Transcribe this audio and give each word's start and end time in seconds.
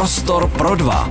Prostor 0.00 0.48
pro 0.48 0.74
dva. 0.74 1.10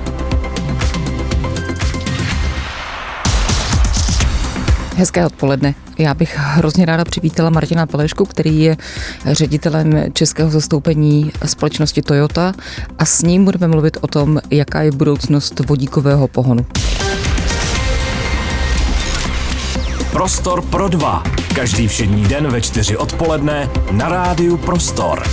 Hezké 4.95 5.25
odpoledne. 5.25 5.75
Já 5.97 6.13
bych 6.13 6.37
hrozně 6.37 6.85
ráda 6.85 7.05
přivítala 7.05 7.49
Martina 7.49 7.85
Pelešku, 7.85 8.25
který 8.25 8.61
je 8.61 8.77
ředitelem 9.25 10.03
českého 10.13 10.49
zastoupení 10.49 11.31
společnosti 11.45 12.01
Toyota 12.01 12.53
a 12.99 13.05
s 13.05 13.21
ním 13.21 13.45
budeme 13.45 13.67
mluvit 13.67 13.97
o 14.01 14.07
tom, 14.07 14.39
jaká 14.51 14.81
je 14.81 14.91
budoucnost 14.91 15.59
vodíkového 15.67 16.27
pohonu. 16.27 16.65
Prostor 20.11 20.61
pro 20.61 20.87
dva. 20.87 21.23
Každý 21.55 21.87
všední 21.87 22.23
den 22.23 22.47
ve 22.47 22.61
čtyři 22.61 22.97
odpoledne 22.97 23.69
na 23.91 24.09
rádiu 24.09 24.57
Prostor. 24.57 25.23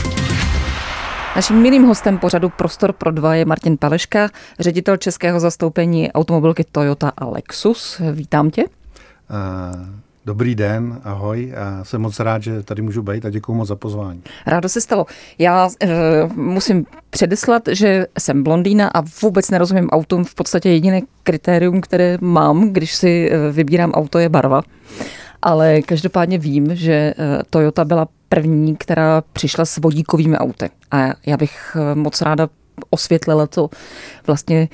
Naším 1.37 1.57
milým 1.57 1.85
hostem 1.85 2.19
pořadu 2.19 2.49
Prostor 2.49 2.93
pro 2.93 3.11
dva 3.11 3.35
je 3.35 3.45
Martin 3.45 3.77
Paleška, 3.77 4.29
ředitel 4.61 4.97
českého 4.97 5.41
zastoupení 5.41 6.13
automobilky 6.13 6.65
Toyota 6.73 7.13
a 7.17 7.25
Lexus. 7.25 8.01
Vítám 8.13 8.51
tě. 8.51 8.65
Uh, 8.65 8.69
dobrý 10.27 10.55
den, 10.55 11.01
ahoj. 11.05 11.53
A 11.57 11.85
jsem 11.85 12.01
moc 12.01 12.21
rád, 12.21 12.43
že 12.43 12.63
tady 12.63 12.83
můžu 12.83 13.03
být 13.03 13.25
a 13.25 13.31
děkuji 13.31 13.55
moc 13.55 13.69
za 13.69 13.77
pozvání. 13.77 14.23
Rádo 14.47 14.69
se 14.69 14.81
stalo. 14.81 15.07
Já 15.39 15.67
uh, 15.67 16.37
musím 16.37 16.87
předeslat, 17.11 17.63
že 17.73 18.07
jsem 18.19 18.43
blondýna 18.43 18.89
a 18.95 19.03
vůbec 19.23 19.51
nerozumím 19.51 19.89
autům. 19.89 20.25
V 20.25 20.35
podstatě 20.35 20.71
jediné 20.71 21.01
kritérium, 21.23 21.81
které 21.81 22.19
mám, 22.21 22.73
když 22.73 22.95
si 22.95 23.31
uh, 23.31 23.55
vybírám 23.55 23.93
auto, 23.93 24.19
je 24.19 24.29
barva. 24.29 24.63
Ale 25.43 25.83
každopádně 25.83 26.39
vím, 26.39 26.77
že 26.77 27.15
Toyota 27.51 27.85
byla 27.85 28.09
první, 28.29 28.77
která 28.77 29.23
přišla 29.33 29.65
s 29.65 29.77
vodíkovými 29.77 30.39
auty. 30.39 30.71
A 30.91 30.97
já 31.27 31.37
bych 31.37 31.77
moc 31.95 32.23
ráda 32.23 32.49
osvětlila, 32.91 33.47
co 33.47 33.71
vlastně 34.27 34.69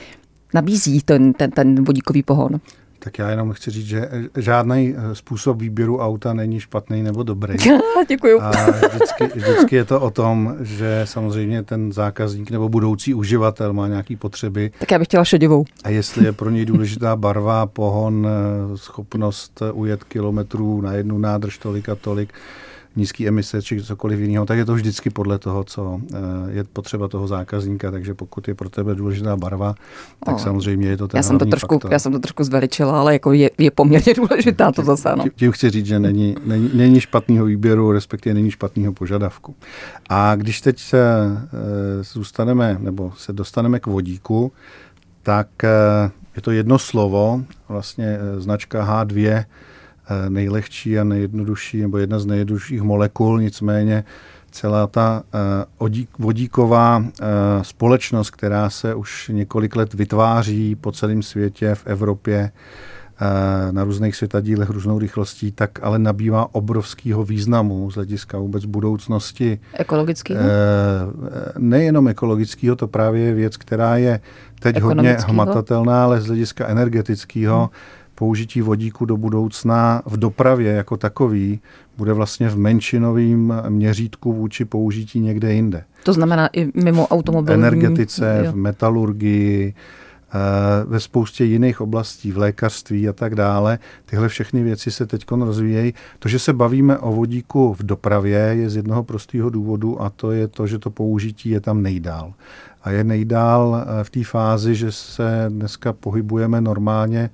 nabízí 0.54 1.00
ten, 1.00 1.32
ten, 1.32 1.50
ten 1.50 1.84
vodíkový 1.84 2.22
pohon. 2.22 2.60
Tak 3.04 3.18
já 3.18 3.30
jenom 3.30 3.52
chci 3.52 3.70
říct, 3.70 3.86
že 3.86 4.08
žádný 4.36 4.94
eh, 4.96 5.14
způsob 5.14 5.60
výběru 5.60 5.98
auta 5.98 6.34
není 6.34 6.60
špatný 6.60 7.02
nebo 7.02 7.22
dobrý. 7.22 7.54
Děkuju. 8.08 8.40
A 8.40 8.50
vždycky, 8.88 9.26
vždycky 9.34 9.76
je 9.76 9.84
to 9.84 10.00
o 10.00 10.10
tom, 10.10 10.56
že 10.60 11.02
samozřejmě 11.04 11.62
ten 11.62 11.92
zákazník 11.92 12.50
nebo 12.50 12.68
budoucí 12.68 13.14
uživatel 13.14 13.72
má 13.72 13.88
nějaké 13.88 14.16
potřeby. 14.16 14.70
Tak 14.78 14.90
já 14.90 14.98
bych 14.98 15.08
chtěla 15.08 15.24
šedivou. 15.24 15.64
A 15.84 15.88
jestli 15.88 16.24
je 16.24 16.32
pro 16.32 16.50
něj 16.50 16.64
důležitá 16.64 17.16
barva, 17.16 17.66
pohon, 17.66 18.26
eh, 18.28 18.76
schopnost 18.78 19.62
ujet 19.72 20.04
kilometrů 20.04 20.80
na 20.80 20.92
jednu 20.92 21.18
nádrž 21.18 21.58
tolik 21.58 21.88
a 21.88 21.94
tolik, 21.94 22.32
nízké 22.96 23.28
emise 23.28 23.62
či 23.62 23.82
cokoliv 23.82 24.20
jiného, 24.20 24.46
tak 24.46 24.58
je 24.58 24.64
to 24.64 24.74
vždycky 24.74 25.10
podle 25.10 25.38
toho, 25.38 25.64
co 25.64 26.00
eh, 26.14 26.18
je 26.48 26.64
potřeba 26.64 27.08
toho 27.08 27.28
zákazníka. 27.28 27.90
Takže 27.90 28.14
pokud 28.14 28.48
je 28.48 28.54
pro 28.54 28.70
tebe 28.70 28.94
důležitá 28.94 29.36
barva, 29.36 29.74
tak 30.24 30.34
o, 30.34 30.38
samozřejmě 30.38 30.88
je 30.88 30.96
to 30.96 31.08
ten 31.08 31.18
já 31.18 31.22
jsem 31.22 31.38
to 31.38 31.46
trošku, 31.46 31.74
faktor. 31.74 31.92
Já 31.92 31.98
jsem 31.98 32.12
to 32.12 32.18
trošku 32.18 32.44
zveličila, 32.44 33.00
ale 33.00 33.12
jako 33.12 33.32
je, 33.32 33.50
je 33.58 33.70
poměrně 33.70 34.14
důležitá 34.16 34.72
to 34.72 34.82
zase. 34.82 35.08
No. 35.16 35.24
Tím 35.34 35.52
chci 35.52 35.70
říct, 35.70 35.86
že 35.86 35.98
není, 35.98 36.36
není, 36.44 36.70
není 36.74 37.00
špatného 37.00 37.44
výběru, 37.44 37.92
respektive 37.92 38.34
není 38.34 38.50
špatného 38.50 38.92
požadavku. 38.92 39.54
A 40.08 40.34
když 40.34 40.60
teď 40.60 40.78
se 40.78 41.00
e, 41.00 42.04
zůstaneme, 42.04 42.76
nebo 42.80 43.12
se 43.16 43.32
dostaneme 43.32 43.80
k 43.80 43.86
vodíku, 43.86 44.52
tak 45.22 45.64
e, 45.64 45.68
je 46.36 46.42
to 46.42 46.50
jedno 46.50 46.78
slovo, 46.78 47.44
vlastně 47.68 48.06
e, 48.06 48.40
značka 48.40 49.04
H2, 49.04 49.28
Eh, 49.28 49.44
nejlehčí 50.28 50.98
a 50.98 51.04
nejjednodušší, 51.04 51.80
nebo 51.80 51.98
jedna 51.98 52.18
z 52.18 52.26
nejjednodušších 52.26 52.82
molekul, 52.82 53.40
nicméně 53.40 54.04
celá 54.50 54.86
ta 54.86 55.22
eh, 55.34 56.04
vodíková 56.18 57.04
eh, 57.04 57.24
společnost, 57.62 58.30
která 58.30 58.70
se 58.70 58.94
už 58.94 59.30
několik 59.32 59.76
let 59.76 59.94
vytváří 59.94 60.74
po 60.74 60.92
celém 60.92 61.22
světě, 61.22 61.74
v 61.74 61.86
Evropě, 61.86 62.50
na 63.70 63.84
různých 63.84 64.16
světadílech 64.16 64.70
různou 64.70 64.98
rychlostí, 64.98 65.52
tak 65.52 65.70
ale 65.82 65.98
nabývá 65.98 66.54
obrovského 66.54 67.24
významu 67.24 67.90
z 67.90 67.94
hlediska 67.94 68.38
vůbec 68.38 68.64
budoucnosti. 68.64 69.60
Ekologického? 69.74 70.40
Nejenom 71.58 72.08
ekologického, 72.08 72.76
to 72.76 72.88
právě 72.88 73.22
je 73.22 73.34
věc, 73.34 73.56
která 73.56 73.96
je 73.96 74.20
teď 74.60 74.80
hodně 74.80 75.16
hmatatelná, 75.28 76.04
ale 76.04 76.20
z 76.20 76.26
hlediska 76.26 76.66
energetického. 76.66 77.58
Hmm 77.58 78.01
použití 78.22 78.60
vodíku 78.60 79.04
do 79.04 79.16
budoucna 79.16 80.02
v 80.06 80.16
dopravě 80.16 80.72
jako 80.72 80.96
takový 80.96 81.60
bude 81.96 82.12
vlastně 82.12 82.48
v 82.48 82.56
menšinovém 82.56 83.54
měřítku 83.68 84.32
vůči 84.32 84.64
použití 84.64 85.20
někde 85.20 85.52
jinde. 85.52 85.84
To 86.04 86.12
znamená 86.12 86.48
i 86.52 86.70
mimo 86.74 87.06
automobil. 87.06 87.54
V 87.54 87.58
energetice, 87.58 88.46
v 88.50 88.54
metalurgii, 88.54 89.74
eh, 89.74 90.38
ve 90.84 91.00
spoustě 91.00 91.44
jiných 91.44 91.80
oblastí, 91.80 92.32
v 92.32 92.38
lékařství 92.38 93.08
a 93.08 93.12
tak 93.12 93.34
dále. 93.34 93.78
Tyhle 94.04 94.28
všechny 94.28 94.62
věci 94.62 94.90
se 94.90 95.06
teď 95.06 95.24
rozvíjejí. 95.30 95.94
To, 96.18 96.28
že 96.28 96.38
se 96.38 96.52
bavíme 96.52 96.98
o 96.98 97.12
vodíku 97.12 97.74
v 97.74 97.82
dopravě, 97.82 98.38
je 98.38 98.70
z 98.70 98.76
jednoho 98.76 99.02
prostého 99.02 99.50
důvodu 99.50 100.02
a 100.02 100.10
to 100.10 100.30
je 100.32 100.48
to, 100.48 100.66
že 100.66 100.78
to 100.78 100.90
použití 100.90 101.50
je 101.50 101.60
tam 101.60 101.82
nejdál. 101.82 102.32
A 102.82 102.90
je 102.90 103.04
nejdál 103.04 103.82
eh, 103.82 104.04
v 104.04 104.10
té 104.10 104.24
fázi, 104.24 104.74
že 104.74 104.92
se 104.92 105.46
dneska 105.48 105.92
pohybujeme 105.92 106.60
normálně 106.60 107.30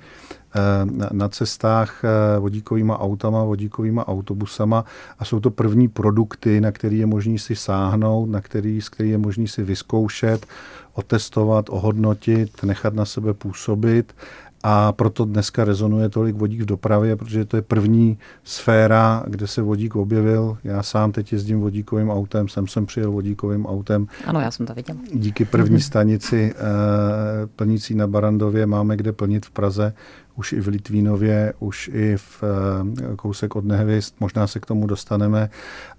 na 1.12 1.28
cestách 1.28 2.04
eh, 2.04 2.38
vodíkovými 2.38 2.92
autama, 2.92 3.44
vodíkovými 3.44 4.00
autobusama 4.00 4.84
a 5.18 5.24
jsou 5.24 5.40
to 5.40 5.50
první 5.50 5.88
produkty, 5.88 6.60
na 6.60 6.72
který 6.72 6.98
je 6.98 7.06
možný 7.06 7.38
si 7.38 7.56
sáhnout, 7.56 8.30
na 8.30 8.40
který, 8.40 8.80
z 8.80 8.88
který 8.88 9.10
je 9.10 9.18
možný 9.18 9.48
si 9.48 9.62
vyzkoušet, 9.62 10.46
otestovat, 10.94 11.68
ohodnotit, 11.68 12.62
nechat 12.62 12.94
na 12.94 13.04
sebe 13.04 13.34
působit 13.34 14.14
a 14.62 14.92
proto 14.92 15.24
dneska 15.24 15.64
rezonuje 15.64 16.08
tolik 16.08 16.36
vodík 16.36 16.60
v 16.60 16.64
dopravě, 16.64 17.16
protože 17.16 17.44
to 17.44 17.56
je 17.56 17.62
první 17.62 18.18
sféra, 18.44 19.24
kde 19.26 19.46
se 19.46 19.62
vodík 19.62 19.96
objevil. 19.96 20.58
Já 20.64 20.82
sám 20.82 21.12
teď 21.12 21.32
jezdím 21.32 21.60
vodíkovým 21.60 22.10
autem, 22.10 22.48
jsem 22.48 22.66
jsem 22.66 22.86
přijel 22.86 23.12
vodíkovým 23.12 23.66
autem. 23.66 24.06
Ano, 24.26 24.40
já 24.40 24.50
jsem 24.50 24.66
to 24.66 24.74
viděl. 24.74 24.96
Díky 25.12 25.44
první 25.44 25.80
stanici 25.90 26.54
eh, 26.56 27.46
plnící 27.56 27.94
na 27.94 28.06
Barandově 28.06 28.66
máme 28.66 28.96
kde 28.96 29.12
plnit 29.12 29.46
v 29.46 29.50
Praze 29.50 29.92
už 30.38 30.52
i 30.52 30.60
v 30.60 30.68
Litvínově, 30.68 31.52
už 31.58 31.90
i 31.92 32.16
v 32.16 32.42
eh, 32.42 33.16
kousek 33.16 33.56
od 33.56 33.64
Nehvěst, 33.64 34.20
možná 34.20 34.46
se 34.46 34.60
k 34.60 34.66
tomu 34.66 34.86
dostaneme. 34.86 35.50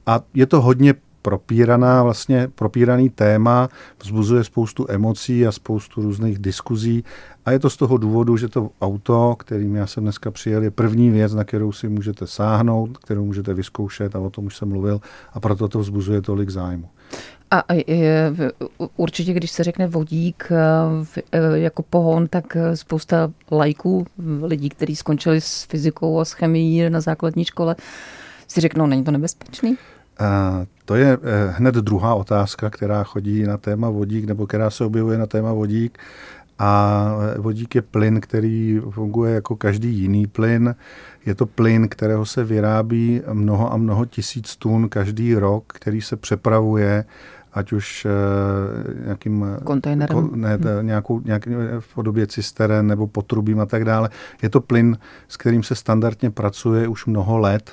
A 0.06 0.22
je 0.34 0.46
to 0.46 0.62
hodně 0.62 0.94
propíraná, 1.22 2.04
vlastně 2.04 2.48
propíraný 2.56 3.10
téma, 3.10 3.70
vzbuzuje 4.04 4.44
spoustu 4.44 4.86
emocí 4.90 5.48
a 5.48 5.52
spoustu 5.52 6.02
různých 6.02 6.40
diskuzí 6.40 7.04
a 7.46 7.52
je 7.52 7.60
to 7.60 7.70
z 7.70 7.78
toho 7.78 7.98
důvodu, 7.98 8.38
že 8.38 8.48
to 8.48 8.70
auto, 8.82 9.36
kterým 9.40 9.76
já 9.76 9.88
jsem 9.88 10.04
dneska 10.04 10.32
přijel, 10.32 10.64
je 10.64 10.72
první 10.72 11.10
věc, 11.10 11.34
na 11.34 11.44
kterou 11.44 11.72
si 11.72 11.90
můžete 11.90 12.28
sáhnout, 12.28 12.98
kterou 12.98 13.26
můžete 13.26 13.54
vyzkoušet 13.54 14.16
a 14.16 14.20
o 14.20 14.30
tom 14.30 14.46
už 14.46 14.58
jsem 14.58 14.70
mluvil 14.70 15.02
a 15.34 15.40
proto 15.40 15.68
to 15.68 15.80
vzbuzuje 15.80 16.22
tolik 16.22 16.50
zájmu. 16.50 16.90
A 17.52 17.64
určitě, 18.98 19.34
když 19.34 19.52
se 19.52 19.64
řekne 19.64 19.88
vodík 19.88 20.48
eh, 20.52 21.22
eh, 21.32 21.60
jako 21.60 21.84
pohon, 21.84 22.28
tak 22.28 22.58
spousta 22.74 23.32
lajků, 23.52 24.06
lidí, 24.42 24.70
kteří 24.70 24.96
skončili 24.96 25.42
s 25.42 25.64
fyzikou 25.64 26.20
a 26.20 26.26
s 26.26 26.32
chemií 26.32 26.90
na 26.90 27.02
základní 27.02 27.46
škole, 27.46 27.76
si 28.48 28.62
řeknou, 28.62 28.88
není 28.88 29.04
to 29.04 29.12
nebezpečný? 29.12 29.78
A 30.20 30.62
to 30.86 30.96
je 30.96 31.18
hned 31.50 31.76
druhá 31.76 32.16
otázka, 32.16 32.70
která 32.70 33.04
chodí 33.04 33.44
na 33.44 33.58
téma 33.58 33.90
vodík, 33.90 34.26
nebo 34.26 34.48
která 34.48 34.70
se 34.70 34.86
objevuje 34.86 35.18
na 35.18 35.26
téma 35.26 35.54
vodík. 35.54 35.98
A 36.60 37.16
vodík 37.38 37.76
je 37.76 37.82
plyn, 37.82 38.22
který 38.22 38.82
funguje 38.90 39.34
jako 39.34 39.56
každý 39.56 39.94
jiný 39.94 40.28
plyn. 40.28 40.76
Je 41.26 41.36
to 41.36 41.46
plyn, 41.46 41.88
kterého 41.90 42.26
se 42.26 42.44
vyrábí 42.44 43.22
mnoho 43.34 43.74
a 43.74 43.78
mnoho 43.78 44.06
tisíc 44.06 44.56
tun 44.56 44.90
každý 44.90 45.36
rok, 45.36 45.64
který 45.68 46.02
se 46.02 46.16
přepravuje 46.16 47.06
ať 47.54 47.72
už 47.72 48.06
uh, 48.06 49.04
nějakým 49.06 49.46
kontejnerem, 49.64 50.30
ko, 50.30 50.36
ne, 50.36 50.56
hmm. 50.56 50.88
nějakou, 50.88 51.20
nějak, 51.20 51.48
v 51.80 51.94
podobě 51.94 52.28
cisteren 52.28 52.88
nebo 52.88 53.08
potrubím 53.08 53.60
a 53.60 53.66
tak 53.66 53.86
dále. 53.86 54.10
Je 54.42 54.50
to 54.50 54.62
plyn, 54.62 54.98
s 55.28 55.38
kterým 55.38 55.64
se 55.64 55.76
standardně 55.76 56.32
pracuje 56.32 56.88
už 56.88 57.06
mnoho 57.06 57.38
let 57.38 57.72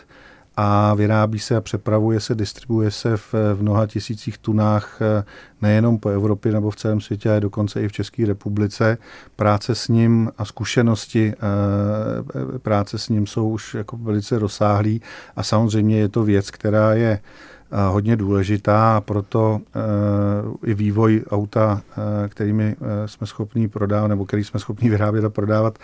a 0.56 0.94
vyrábí 0.94 1.38
se 1.38 1.56
a 1.56 1.60
přepravuje 1.60 2.20
se, 2.20 2.34
distribuje 2.34 2.90
se 2.90 3.16
v, 3.16 3.34
v 3.54 3.62
mnoha 3.62 3.86
tisících 3.86 4.38
tunách 4.38 4.98
eh, 5.02 5.24
nejenom 5.62 5.98
po 5.98 6.08
Evropě 6.08 6.52
nebo 6.52 6.70
v 6.70 6.76
celém 6.76 7.00
světě, 7.00 7.30
ale 7.30 7.40
dokonce 7.40 7.82
i 7.82 7.88
v 7.88 7.92
České 7.92 8.26
republice. 8.26 8.98
Práce 9.36 9.74
s 9.74 9.88
ním 9.88 10.30
a 10.38 10.44
zkušenosti 10.44 11.32
eh, 11.32 12.58
práce 12.58 12.98
s 12.98 13.08
ním 13.08 13.26
jsou 13.26 13.48
už 13.48 13.74
jako 13.74 13.96
velice 13.96 14.38
rozsáhlý 14.38 15.02
a 15.36 15.42
samozřejmě 15.42 15.98
je 15.98 16.08
to 16.08 16.24
věc, 16.24 16.50
která 16.50 16.94
je 16.94 17.18
hodně 17.88 18.16
důležitá 18.16 18.96
a 18.96 19.00
proto 19.00 19.60
i 20.64 20.74
vývoj 20.74 21.24
auta, 21.30 21.82
kterými 22.28 22.76
jsme 23.06 23.26
schopni 23.26 23.68
prodávat, 23.68 24.08
nebo 24.08 24.24
který 24.24 24.44
jsme 24.44 24.60
schopni 24.60 24.90
vyrábět 24.90 25.24
a 25.24 25.30
prodávat, 25.30 25.78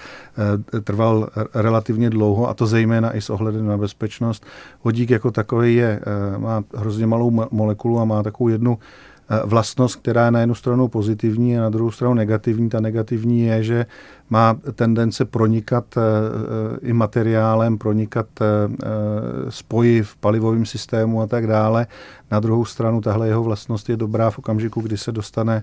trval 0.85 1.29
relativně 1.55 2.11
dlouho 2.11 2.49
a 2.49 2.55
to 2.55 2.67
zejména 2.67 3.17
i 3.17 3.21
s 3.21 3.31
ohledem 3.31 3.67
na 3.67 3.79
bezpečnost. 3.79 4.47
Vodík 4.85 5.11
jako 5.11 5.31
takový 5.31 5.75
je, 5.75 6.01
má 6.39 6.65
hrozně 6.75 7.07
malou 7.07 7.47
molekulu 7.51 8.01
a 8.01 8.05
má 8.05 8.23
takovou 8.23 8.49
jednu 8.49 8.79
vlastnost, 9.45 9.97
která 9.97 10.25
je 10.25 10.31
na 10.31 10.41
jednu 10.41 10.55
stranu 10.55 10.89
pozitivní 10.89 11.59
a 11.59 11.61
na 11.61 11.71
druhou 11.71 11.91
stranu 11.91 12.15
negativní. 12.15 12.69
Ta 12.69 12.81
negativní 12.81 13.41
je, 13.41 13.63
že 13.63 13.87
má 14.31 14.57
tendence 14.75 15.25
pronikat 15.25 15.85
i 16.83 16.93
materiálem, 16.93 17.79
pronikat 17.79 18.27
spoji 19.49 20.03
v 20.03 20.17
palivovém 20.17 20.67
systému 20.67 21.23
a 21.23 21.27
tak 21.27 21.47
dále. 21.47 21.87
Na 22.31 22.41
druhou 22.41 22.65
stranu 22.65 23.01
tahle 23.01 23.29
jeho 23.29 23.43
vlastnost 23.43 23.89
je 23.89 23.97
dobrá 23.97 24.31
v 24.31 24.39
okamžiku, 24.39 24.81
kdy 24.81 24.97
se 24.97 25.13
dostane 25.13 25.61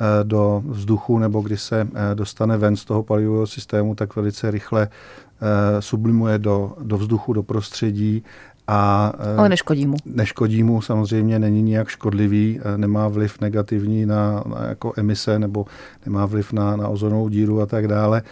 Eh, 0.00 0.24
do 0.24 0.62
vzduchu 0.66 1.18
nebo 1.18 1.40
když 1.40 1.62
se 1.62 1.88
eh, 1.94 2.14
dostane 2.14 2.56
ven 2.56 2.76
z 2.76 2.84
toho 2.84 3.02
palivového 3.02 3.46
systému, 3.46 3.94
tak 3.94 4.16
velice 4.16 4.50
rychle 4.50 4.88
eh, 4.88 5.82
sublimuje 5.82 6.38
do, 6.38 6.76
do 6.82 6.98
vzduchu, 6.98 7.32
do 7.32 7.42
prostředí 7.42 8.24
a, 8.66 9.12
Ale 9.36 9.48
neškodí 9.48 9.86
mu. 9.86 9.96
Neškodí 10.04 10.62
mu, 10.62 10.82
samozřejmě 10.82 11.38
není 11.38 11.62
nijak 11.62 11.88
škodlivý, 11.88 12.60
nemá 12.76 13.08
vliv 13.08 13.40
negativní 13.40 14.06
na, 14.06 14.44
na 14.46 14.66
jako 14.68 14.92
emise 14.96 15.38
nebo 15.38 15.66
nemá 16.06 16.26
vliv 16.26 16.52
na, 16.52 16.76
na 16.76 16.88
ozonovou 16.88 17.28
díru 17.28 17.60
a 17.60 17.66
tak 17.66 17.88
dále. 17.88 18.22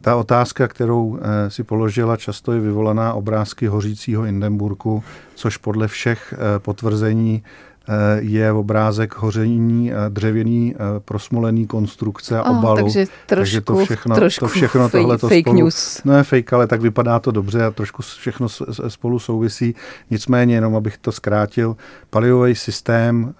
Ta 0.00 0.16
otázka, 0.16 0.68
kterou 0.68 1.18
si 1.48 1.62
položila, 1.64 2.16
často 2.16 2.52
je 2.52 2.60
vyvolaná 2.60 3.14
obrázky 3.14 3.66
hořícího 3.66 4.22
Hindenburgu, 4.22 5.02
což 5.34 5.56
podle 5.56 5.88
všech 5.88 6.34
potvrzení 6.58 7.42
Eh, 7.44 7.71
je 8.18 8.52
obrázek 8.52 9.16
hoření 9.16 9.92
eh, 9.92 9.96
dřevěný 10.08 10.74
eh, 10.74 11.00
prosmolený 11.00 11.66
konstrukce 11.66 12.38
a 12.38 12.50
obalu. 12.50 12.76
takže, 12.76 13.06
trošku, 13.06 13.26
takže 13.26 13.60
to 13.60 13.76
všechno, 13.76 14.14
trošku 14.14 14.44
to 14.44 14.48
všechno 14.48 14.88
fake, 14.88 15.02
tohle 15.02 15.18
fake 15.18 15.40
spolu, 15.40 15.56
news. 15.56 16.00
No 16.04 16.16
je 16.16 16.22
fake, 16.22 16.52
ale 16.52 16.66
tak 16.66 16.80
vypadá 16.80 17.18
to 17.18 17.30
dobře 17.30 17.64
a 17.64 17.70
trošku 17.70 18.02
všechno 18.02 18.48
spolu 18.88 19.18
souvisí. 19.18 19.74
Nicméně, 20.10 20.54
jenom 20.54 20.76
abych 20.76 20.98
to 20.98 21.12
zkrátil, 21.12 21.76
palivový 22.10 22.54
systém 22.54 23.34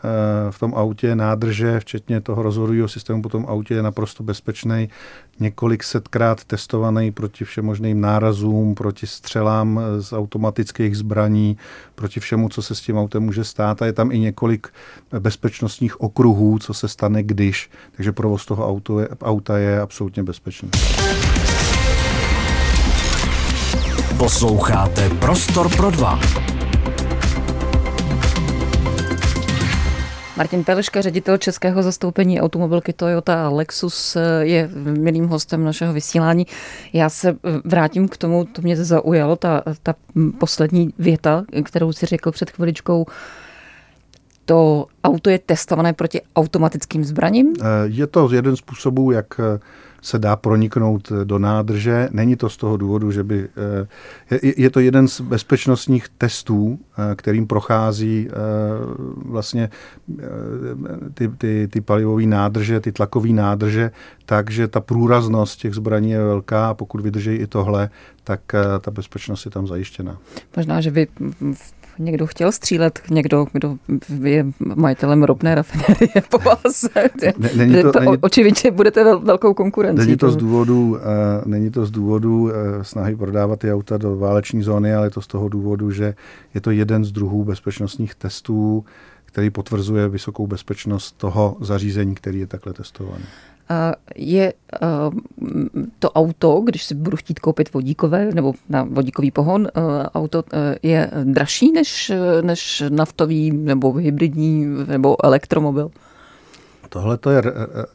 v 0.51 0.59
tom 0.59 0.75
autě, 0.75 1.17
nádrže, 1.17 1.81
včetně 1.81 2.21
toho 2.21 2.43
rozhodujícího 2.43 2.89
systému 2.89 3.23
po 3.23 3.29
tom 3.29 3.47
autě 3.49 3.75
je 3.75 3.83
naprosto 3.83 4.23
bezpečný 4.23 4.89
několik 5.41 5.83
setkrát 5.83 6.45
testovaný 6.45 7.11
proti 7.11 7.45
všemožným 7.45 8.01
nárazům, 8.01 8.75
proti 8.75 9.07
střelám 9.07 9.81
z 10.01 10.13
automatických 10.13 10.97
zbraní, 10.97 11.57
proti 11.95 12.21
všemu, 12.21 12.49
co 12.49 12.63
se 12.63 12.75
s 12.75 12.81
tím 12.81 12.99
autem 12.99 13.23
může 13.23 13.45
stát. 13.45 13.83
A 13.83 13.87
je 13.87 13.93
tam 13.93 14.13
i 14.13 14.19
několik 14.19 14.32
bezpečnostních 15.21 16.01
okruhů, 16.01 16.59
co 16.59 16.75
se 16.75 16.89
stane, 16.89 17.23
když. 17.23 17.71
Takže 17.97 18.13
provoz 18.13 18.47
toho 18.47 18.69
auto 18.69 19.01
je, 19.01 19.09
auta 19.23 19.59
je 19.59 19.81
absolutně 19.81 20.23
bezpečný. 20.23 20.71
Posloucháte 24.19 25.11
Prostor 25.11 25.77
pro 25.77 25.91
dva. 25.91 26.21
Martin 30.37 30.65
Peleška, 30.65 31.01
ředitel 31.01 31.39
českého 31.39 31.83
zastoupení 31.83 32.41
automobilky 32.41 32.93
Toyota 32.93 33.47
a 33.47 33.49
Lexus 33.49 34.17
je 34.41 34.71
milým 34.99 35.29
hostem 35.29 35.65
našeho 35.65 35.93
vysílání. 35.93 36.47
Já 36.93 37.09
se 37.09 37.37
vrátím 37.65 38.09
k 38.09 38.17
tomu, 38.17 38.45
to 38.45 38.63
mě 38.63 38.77
zaujalo, 38.77 39.37
ta, 39.37 39.63
ta 39.83 39.95
poslední 40.39 40.95
věta, 40.99 41.45
kterou 41.65 41.93
si 41.93 42.07
řekl 42.07 42.33
před 42.33 42.51
chviličkou. 42.51 43.07
To 44.45 44.87
auto 45.05 45.31
je 45.31 45.39
testované 45.39 45.93
proti 45.93 46.21
automatickým 46.37 47.05
zbraním? 47.05 47.55
Je 47.85 48.07
to 48.07 48.33
jeden 48.33 48.57
způsobů, 48.57 49.11
jak 49.11 49.41
se 50.03 50.19
dá 50.19 50.37
proniknout 50.37 51.13
do 51.25 51.39
nádrže. 51.39 52.09
Není 52.13 52.37
to 52.37 52.49
z 52.49 52.57
toho 52.57 52.77
důvodu, 52.77 53.11
že 53.11 53.25
by... 53.25 53.49
Eh, 54.31 54.39
je 54.43 54.71
to 54.71 54.81
jeden 54.81 55.09
z 55.09 55.21
bezpečnostních 55.21 56.09
testů, 56.09 56.79
eh, 56.79 57.15
kterým 57.15 57.47
prochází 57.47 58.29
eh, 58.29 58.35
vlastně 59.17 59.71
ty, 61.15 61.29
ty, 61.29 61.69
ty 61.71 61.81
palivové 61.81 62.27
nádrže, 62.27 62.81
ty 62.81 62.93
tlakové 62.93 63.29
nádrže, 63.29 63.91
takže 64.27 64.69
ta 64.69 64.81
průraznost 64.81 65.59
těch 65.59 65.75
zbraní 65.75 66.11
je 66.11 66.25
velká 66.25 66.69
a 66.69 66.75
pokud 66.75 67.01
vydrží 67.01 67.31
i 67.31 67.47
tohle, 67.47 67.91
tak 68.25 68.41
ta 68.81 68.91
bezpečnost 68.91 69.45
je 69.45 69.51
tam 69.51 69.67
zajištěna. 69.67 70.19
Možná, 70.57 70.81
že 70.81 70.91
vy 70.91 71.07
někdo 71.99 72.27
chtěl 72.27 72.53
střílet, 72.53 73.01
někdo, 73.11 73.47
kdo 73.53 73.77
je 74.23 74.47
majitelem 74.75 75.23
ropné 75.23 75.55
rafinerie 75.55 76.09
po 76.31 76.39
vás. 76.39 76.85
Není 77.57 77.83
to, 77.83 78.01
není, 78.01 78.19
Očividně 78.21 78.71
budete 78.71 79.05
vel, 79.05 79.21
velkou 79.21 79.55
konkurencí. 79.55 80.07
Není 80.07 80.17
to 80.17 80.31
z 80.31 80.37
důvodu, 80.37 80.91
uh, 80.91 80.99
není 81.45 81.71
to 81.71 81.87
z 81.87 81.91
důvodu 81.91 82.43
uh, 82.43 82.51
snahy 82.83 83.17
prodávat 83.17 83.59
ty 83.59 83.73
auta 83.73 83.99
do 83.99 84.17
váleční 84.17 84.63
zóny, 84.63 84.95
ale 84.95 85.07
je 85.07 85.11
to 85.11 85.21
z 85.21 85.27
toho 85.27 85.49
důvodu, 85.49 85.91
že 85.91 86.15
je 86.55 86.61
to 86.61 86.71
jeden 86.71 87.05
z 87.05 87.13
druhů 87.13 87.45
bezpečnostních 87.45 88.15
testů, 88.15 88.85
který 89.25 89.51
potvrzuje 89.51 90.09
vysokou 90.09 90.47
bezpečnost 90.47 91.13
toho 91.13 91.57
zařízení, 91.61 92.15
který 92.15 92.41
je 92.41 92.47
takhle 92.47 92.73
testovaný 92.73 93.25
je 94.15 94.53
to 95.99 96.11
auto, 96.11 96.61
když 96.61 96.85
si 96.85 96.95
budu 96.95 97.17
chtít 97.17 97.41
koupit 97.41 97.73
vodíkové 97.73 98.31
nebo 98.35 98.53
na 98.69 98.83
vodíkový 98.83 99.31
pohon, 99.31 99.69
auto 100.15 100.45
je 100.83 101.11
dražší 101.25 101.73
než, 101.73 102.13
než 102.41 102.83
naftový 102.89 103.51
nebo 103.51 103.93
hybridní 103.93 104.67
nebo 104.87 105.25
elektromobil? 105.25 105.91
Tohle 106.89 107.19
to 107.19 107.31
je 107.31 107.41
re, 107.41 107.53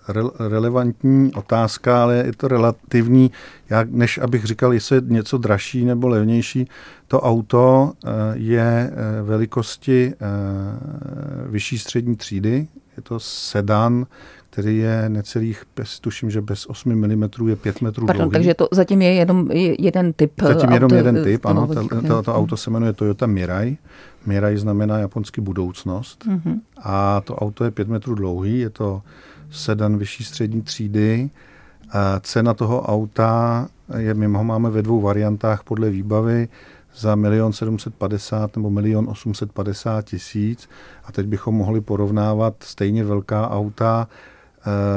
re, 0.08 0.22
relevantní 0.50 1.34
otázka, 1.34 2.04
ale 2.04 2.16
je 2.16 2.34
to 2.38 2.48
relativní. 2.48 3.31
Já, 3.69 3.86
než 3.90 4.18
abych 4.18 4.46
říkal, 4.46 4.74
jestli 4.74 4.96
je 4.96 5.02
něco 5.06 5.38
dražší 5.38 5.86
nebo 5.86 6.08
levnější, 6.08 6.69
to 7.08 7.22
auto 7.22 7.94
je 8.34 8.92
velikosti 9.24 10.14
vyšší 11.50 11.80
střední 11.80 12.16
třídy. 12.16 12.68
Je 12.98 13.04
to 13.04 13.19
sedan, 13.19 14.06
který 14.49 14.77
je 14.77 15.09
necelých, 15.09 15.63
tuším, 16.01 16.29
že 16.29 16.41
bez 16.41 16.65
8 16.65 16.95
mm 16.95 17.29
je 17.47 17.55
5 17.55 17.81
metrů 17.81 18.05
Pardon, 18.05 18.23
dlouhý. 18.23 18.33
takže 18.33 18.53
to 18.53 18.67
zatím 18.71 19.01
je 19.01 19.13
jenom 19.13 19.49
jeden 19.79 20.13
typ 20.13 20.31
Zatím 20.41 20.71
jenom 20.71 20.94
jeden 20.94 21.23
typ, 21.23 21.45
ano. 21.45 21.67
To, 21.67 22.01
to, 22.07 22.23
to 22.23 22.35
auto 22.35 22.57
se 22.57 22.69
jmenuje 22.69 22.94
Toyota 22.94 23.25
Mirai. 23.25 23.77
Mirai 24.25 24.57
znamená 24.57 24.97
japonsky 24.97 25.41
budoucnost. 25.41 26.25
Mm-hmm. 26.27 26.59
A 26.83 27.21
to 27.21 27.35
auto 27.35 27.63
je 27.63 27.71
5 27.71 27.88
metrů 27.88 28.15
dlouhý, 28.15 28.59
je 28.59 28.69
to 28.69 29.01
sedan 29.51 29.97
vyšší 29.97 30.23
střední 30.23 30.61
třídy. 30.61 31.29
A 31.91 32.19
cena 32.19 32.53
toho 32.53 32.81
auta 32.81 33.67
je, 33.97 34.13
my 34.13 34.25
ho 34.25 34.44
máme 34.44 34.69
ve 34.69 34.81
dvou 34.81 35.01
variantách 35.01 35.63
podle 35.63 35.89
výbavy 35.89 36.47
za 36.95 37.15
milion 37.15 37.53
750 37.53 38.55
nebo 38.55 38.69
milion 38.69 39.09
850 39.09 40.05
tisíc 40.05 40.69
a 41.05 41.11
teď 41.11 41.27
bychom 41.27 41.55
mohli 41.55 41.81
porovnávat 41.81 42.56
stejně 42.59 43.04
velká 43.04 43.49
auta 43.49 44.07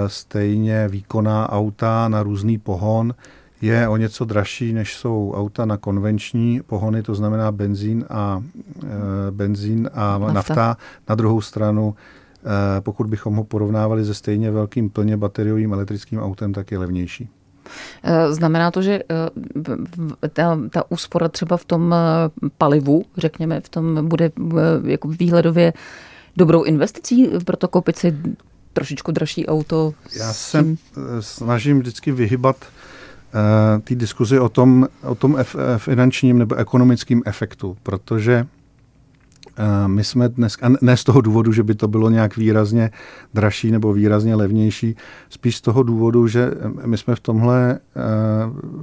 stejně 0.07 0.89
výkonná 0.89 1.53
auta 1.53 2.09
na 2.09 2.23
různý 2.23 2.59
pohon 2.59 3.15
je 3.61 3.89
o 3.89 3.97
něco 3.97 4.25
dražší, 4.25 4.73
než 4.73 4.97
jsou 4.97 5.33
auta 5.37 5.65
na 5.65 5.77
konvenční 5.77 6.61
pohony, 6.67 7.03
to 7.03 7.15
znamená 7.15 7.53
benzín 7.53 8.05
a, 8.11 8.43
e, 8.83 9.31
benzín 9.31 9.91
a 9.95 10.19
nafta. 10.19 10.33
nafta. 10.33 10.77
Na 11.09 11.15
druhou 11.15 11.41
stranu, 11.41 11.95
e, 12.79 12.81
pokud 12.81 13.07
bychom 13.07 13.35
ho 13.35 13.45
porovnávali 13.45 14.05
se 14.05 14.15
stejně 14.15 14.51
velkým 14.51 14.91
plně 14.91 15.17
bateriovým 15.17 15.73
elektrickým 15.73 16.21
autem, 16.21 16.53
tak 16.53 16.71
je 16.71 16.79
levnější. 16.79 17.29
Znamená 18.31 18.71
to, 18.71 18.83
že 18.83 19.01
ta, 20.33 20.59
ta 20.71 20.91
úspora 20.91 21.29
třeba 21.29 21.57
v 21.57 21.65
tom 21.65 21.95
palivu, 22.59 23.05
řekněme, 23.17 23.61
v 23.61 23.69
tom 23.69 24.09
bude 24.09 24.31
jako 24.85 25.09
výhledově 25.09 25.73
dobrou 26.37 26.63
investicí, 26.63 27.29
proto 27.45 27.69
koupit 27.69 27.97
si 27.97 28.17
trošičku 28.73 29.13
dražší 29.13 29.47
auto. 29.47 29.95
Já 30.19 30.33
se 30.33 30.63
tím... 30.63 30.79
snažím 31.21 31.79
vždycky 31.79 32.13
vyhybat 32.13 32.57
uh, 32.57 33.81
té 33.81 33.95
diskuzi 33.95 34.39
o 34.39 34.49
tom, 34.49 34.89
o 35.03 35.15
tom 35.15 35.37
ef, 35.39 35.57
finančním 35.77 36.39
nebo 36.39 36.55
ekonomickém 36.55 37.23
efektu, 37.27 37.77
protože 37.83 38.47
uh, 39.59 39.89
my 39.89 40.05
jsme 40.05 40.29
dnes, 40.29 40.57
a 40.63 40.69
ne 40.81 40.97
z 40.97 41.05
toho 41.05 41.21
důvodu, 41.21 41.53
že 41.53 41.63
by 41.63 41.75
to 41.75 41.89
bylo 41.89 42.11
nějak 42.11 42.37
výrazně 42.37 42.91
dražší 43.35 43.71
nebo 43.71 43.93
výrazně 43.93 44.35
levnější, 44.35 44.97
spíš 45.31 45.57
z 45.57 45.61
toho 45.61 45.83
důvodu, 45.83 46.29
že 46.29 46.51
my 46.85 46.99
jsme 46.99 47.15
v 47.15 47.21
tomhle 47.21 47.79
uh, 48.47 48.81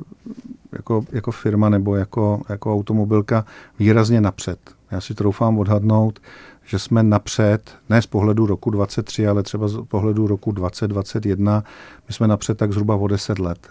jako, 0.72 1.06
jako 1.12 1.32
firma 1.32 1.70
nebo 1.70 1.96
jako, 1.96 2.42
jako 2.50 2.74
automobilka 2.74 3.46
výrazně 3.80 4.22
napřed. 4.22 4.60
Já 4.92 5.02
si 5.02 5.14
troufám 5.14 5.60
odhadnout, 5.60 6.20
že 6.68 6.80
jsme 6.80 7.04
napřed, 7.04 7.76
ne 7.90 8.02
z 8.02 8.06
pohledu 8.06 8.46
roku 8.46 8.70
23, 8.70 9.28
ale 9.28 9.44
třeba 9.44 9.68
z 9.68 9.78
pohledu 9.88 10.28
roku 10.28 10.52
2021, 10.52 11.64
my 12.08 12.14
jsme 12.14 12.28
napřed 12.28 12.58
tak 12.58 12.72
zhruba 12.72 12.96
o 12.96 13.08
10 13.08 13.40
let. 13.40 13.68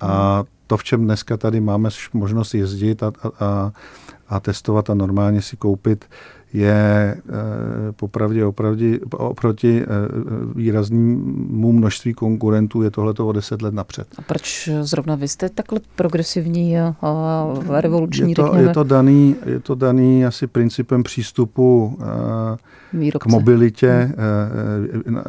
A 0.00 0.44
to, 0.66 0.76
v 0.76 0.84
čem 0.84 1.04
dneska 1.04 1.36
tady 1.36 1.60
máme 1.60 1.90
možnost 2.12 2.54
jezdit 2.54 3.02
a, 3.02 3.12
a, 3.40 3.72
a 4.28 4.40
testovat 4.40 4.90
a 4.90 4.94
normálně 4.94 5.42
si 5.42 5.56
koupit, 5.56 6.04
je 6.54 7.16
eh, 7.16 7.92
popravdě 7.92 8.44
opravdě, 8.44 8.98
oproti 9.10 9.82
eh, 9.82 9.86
výraznému 10.54 11.72
množství 11.72 12.14
konkurentů 12.14 12.82
je 12.82 12.90
tohleto 12.90 13.26
o 13.26 13.32
deset 13.32 13.62
let 13.62 13.74
napřed. 13.74 14.06
A 14.18 14.22
proč 14.22 14.68
zrovna 14.80 15.14
vy 15.14 15.28
jste 15.28 15.48
takhle 15.48 15.80
progresivní 15.96 16.78
a, 16.78 16.94
a 17.02 17.80
revoluční, 17.80 18.30
je 18.30 18.36
to, 18.36 18.42
řekněme? 18.42 18.62
Je 18.62 18.74
to, 18.74 18.84
daný, 18.84 19.36
je 19.46 19.60
to 19.60 19.74
daný 19.74 20.26
asi 20.26 20.46
principem 20.46 21.02
přístupu 21.02 21.98
Výrobce. 22.92 23.28
k 23.28 23.32
mobilitě 23.32 24.12
hmm. 25.06 25.22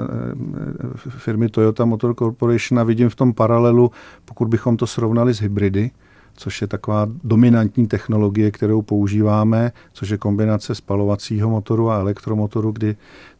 firmy 1.09 1.49
Toyota 1.49 1.85
Motor 1.85 2.15
Corporation 2.15 2.79
a 2.79 2.83
vidím 2.83 3.09
v 3.09 3.15
tom 3.15 3.33
paralelu, 3.33 3.91
pokud 4.25 4.47
bychom 4.47 4.77
to 4.77 4.87
srovnali 4.87 5.33
s 5.33 5.41
hybridy, 5.41 5.91
což 6.35 6.61
je 6.61 6.67
taková 6.67 7.07
dominantní 7.23 7.87
technologie, 7.87 8.51
kterou 8.51 8.81
používáme, 8.81 9.71
což 9.93 10.09
je 10.09 10.17
kombinace 10.17 10.75
spalovacího 10.75 11.49
motoru 11.49 11.89
a 11.89 11.99
elektromotoru, 11.99 12.71
kdy 12.71 12.95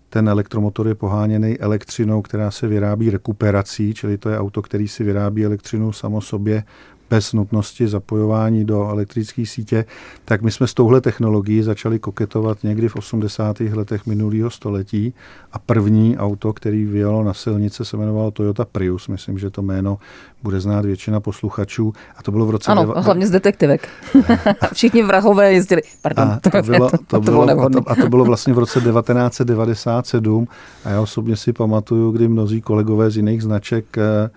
ten 0.10 0.30
elektromotor 0.30 0.88
je 0.88 0.96
poháněný 0.96 1.60
elektřinou, 1.60 2.22
která 2.22 2.52
se 2.52 2.68
vyrábí 2.68 3.10
rekuperací, 3.10 3.94
čili 3.94 4.18
to 4.18 4.30
je 4.30 4.40
auto, 4.40 4.62
který 4.62 4.88
si 4.88 5.04
vyrábí 5.04 5.46
elektřinu 5.46 5.92
samo 5.92 6.22
sobě 6.22 6.64
bez 7.10 7.34
nutnosti 7.34 7.88
zapojování 7.88 8.66
do 8.66 8.90
elektrické 8.90 9.46
sítě, 9.46 9.86
tak 10.26 10.42
my 10.42 10.52
jsme 10.52 10.68
s 10.68 10.74
touhle 10.74 11.02
technologií 11.02 11.62
začali 11.62 12.00
koketovat 12.00 12.64
někdy 12.64 12.90
v 12.90 12.96
80. 12.96 13.60
letech 13.60 14.06
minulého 14.06 14.50
století 14.50 15.14
a 15.52 15.60
první 15.60 16.18
auto, 16.18 16.54
který 16.54 16.86
vyjelo 16.86 17.24
na 17.24 17.34
silnice, 17.34 17.86
se 17.86 17.98
jmenovalo 17.98 18.32
Toyota 18.32 18.66
Prius. 18.66 19.08
Myslím, 19.08 19.38
že 19.38 19.50
to 19.50 19.62
jméno 19.62 19.98
bude 20.44 20.60
znát 20.60 20.86
většina 20.86 21.20
posluchačů. 21.20 21.94
A 22.18 22.24
to 22.24 22.32
bylo 22.32 22.46
v 22.46 22.50
roce... 22.50 22.72
Ano, 22.72 22.82
deva... 22.82 23.02
hlavně 23.02 23.28
z 23.28 23.32
detektivek. 23.32 23.90
Všichni 24.74 25.04
vrahové 25.04 25.54
jezdili. 25.54 25.82
Pardon, 26.02 26.28
a 26.28 26.40
to, 26.40 26.50
to, 26.50 26.62
bylo, 26.62 26.90
to, 26.90 26.98
to, 27.08 27.22
bylo, 27.22 27.46
bylo 27.46 27.66
a, 27.66 27.70
to, 27.70 27.92
a 27.92 27.96
to 27.96 28.10
bylo 28.10 28.26
vlastně 28.26 28.54
v 28.54 28.60
roce 28.60 28.82
1997 28.82 30.48
a 30.86 30.90
já 30.90 31.02
osobně 31.02 31.36
si 31.36 31.54
pamatuju, 31.54 32.12
kdy 32.12 32.28
mnozí 32.28 32.62
kolegové 32.62 33.12
z 33.12 33.18
jiných 33.18 33.44
značek 33.44 33.98
eh, 33.98 34.30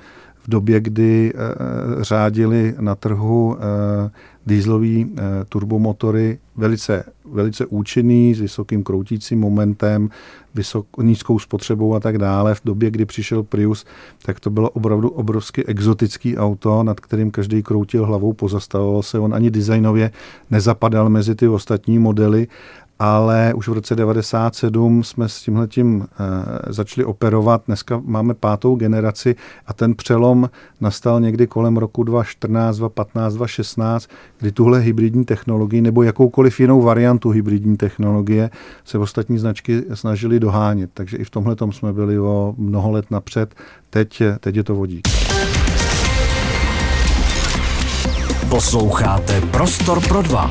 době, 0.48 0.80
kdy 0.80 1.32
eh, 1.34 2.04
řádili 2.04 2.74
na 2.80 2.94
trhu 2.94 3.56
eh, 3.58 4.10
dýzlový 4.46 5.06
eh, 5.16 5.22
turbomotory 5.48 6.38
velice, 6.56 7.04
velice 7.32 7.66
účinný, 7.66 8.34
s 8.34 8.40
vysokým 8.40 8.84
kroutícím 8.84 9.40
momentem, 9.40 10.10
vysok, 10.54 10.86
nízkou 11.02 11.38
spotřebou 11.38 11.94
a 11.94 12.00
tak 12.00 12.18
dále. 12.18 12.54
V 12.54 12.60
době, 12.64 12.90
kdy 12.90 13.04
přišel 13.04 13.42
Prius, 13.42 13.84
tak 14.22 14.40
to 14.40 14.50
bylo 14.50 14.70
opravdu 14.70 15.08
obrovsky 15.08 15.66
exotický 15.66 16.36
auto, 16.36 16.82
nad 16.82 17.00
kterým 17.00 17.30
každý 17.30 17.62
kroutil 17.62 18.06
hlavou, 18.06 18.32
pozastavoval 18.32 19.02
se. 19.02 19.18
On 19.18 19.34
ani 19.34 19.50
designově 19.50 20.10
nezapadal 20.50 21.10
mezi 21.10 21.34
ty 21.34 21.48
ostatní 21.48 21.98
modely 21.98 22.46
ale 22.98 23.54
už 23.54 23.68
v 23.68 23.72
roce 23.72 23.96
97 23.96 25.04
jsme 25.04 25.28
s 25.28 25.42
tímhletím 25.42 26.02
e, 26.02 26.72
začali 26.72 27.04
operovat. 27.04 27.62
Dneska 27.66 28.00
máme 28.04 28.34
pátou 28.34 28.76
generaci 28.76 29.36
a 29.66 29.72
ten 29.72 29.94
přelom 29.94 30.50
nastal 30.80 31.20
někdy 31.20 31.46
kolem 31.46 31.76
roku 31.76 32.02
2014, 32.02 32.76
2015, 32.76 33.34
2016, 33.34 34.08
kdy 34.38 34.52
tuhle 34.52 34.80
hybridní 34.80 35.24
technologii 35.24 35.80
nebo 35.80 36.02
jakoukoliv 36.02 36.60
jinou 36.60 36.82
variantu 36.82 37.30
hybridní 37.30 37.76
technologie 37.76 38.50
se 38.84 38.98
ostatní 38.98 39.38
značky 39.38 39.84
snažili 39.94 40.40
dohánět. 40.40 40.90
Takže 40.94 41.16
i 41.16 41.24
v 41.24 41.30
tomhle 41.30 41.56
jsme 41.70 41.92
byli 41.92 42.18
o 42.18 42.54
mnoho 42.58 42.90
let 42.90 43.10
napřed. 43.10 43.54
Teď, 43.90 44.22
teď 44.40 44.56
je 44.56 44.64
to 44.64 44.74
vodík. 44.74 45.08
Posloucháte 48.50 49.40
Prostor 49.40 50.08
pro 50.08 50.22
dva. 50.22 50.50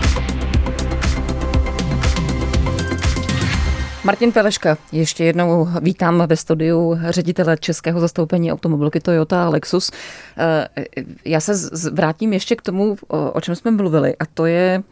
Martin 4.07 4.31
Peleška, 4.31 4.77
ještě 4.91 5.23
jednou 5.23 5.67
vítám 5.81 6.23
ve 6.27 6.35
studiu 6.35 6.99
ředitele 7.09 7.57
českého 7.57 7.99
zastoupení 7.99 8.51
automobilky 8.51 8.99
Toyota 8.99 9.45
a 9.45 9.49
Lexus. 9.49 9.91
Eh, 10.37 10.85
já 11.25 11.39
se 11.39 11.53
vrátím 11.91 12.33
ještě 12.33 12.55
k 12.55 12.61
tomu, 12.61 12.97
o 13.07 13.41
čem 13.41 13.55
jsme 13.55 13.71
mluvili, 13.71 14.15
a 14.19 14.25
to 14.25 14.45
je 14.45 14.83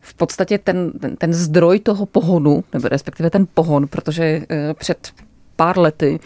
v 0.00 0.14
podstatě 0.14 0.58
ten, 0.58 0.92
ten, 0.92 1.16
ten 1.16 1.32
zdroj 1.32 1.80
toho 1.80 2.06
pohonu, 2.06 2.64
nebo 2.72 2.88
respektive 2.88 3.30
ten 3.30 3.46
pohon, 3.54 3.88
protože 3.88 4.24
eh, 4.24 4.74
před 4.74 5.12
pár 5.56 5.78
lety 5.78 6.20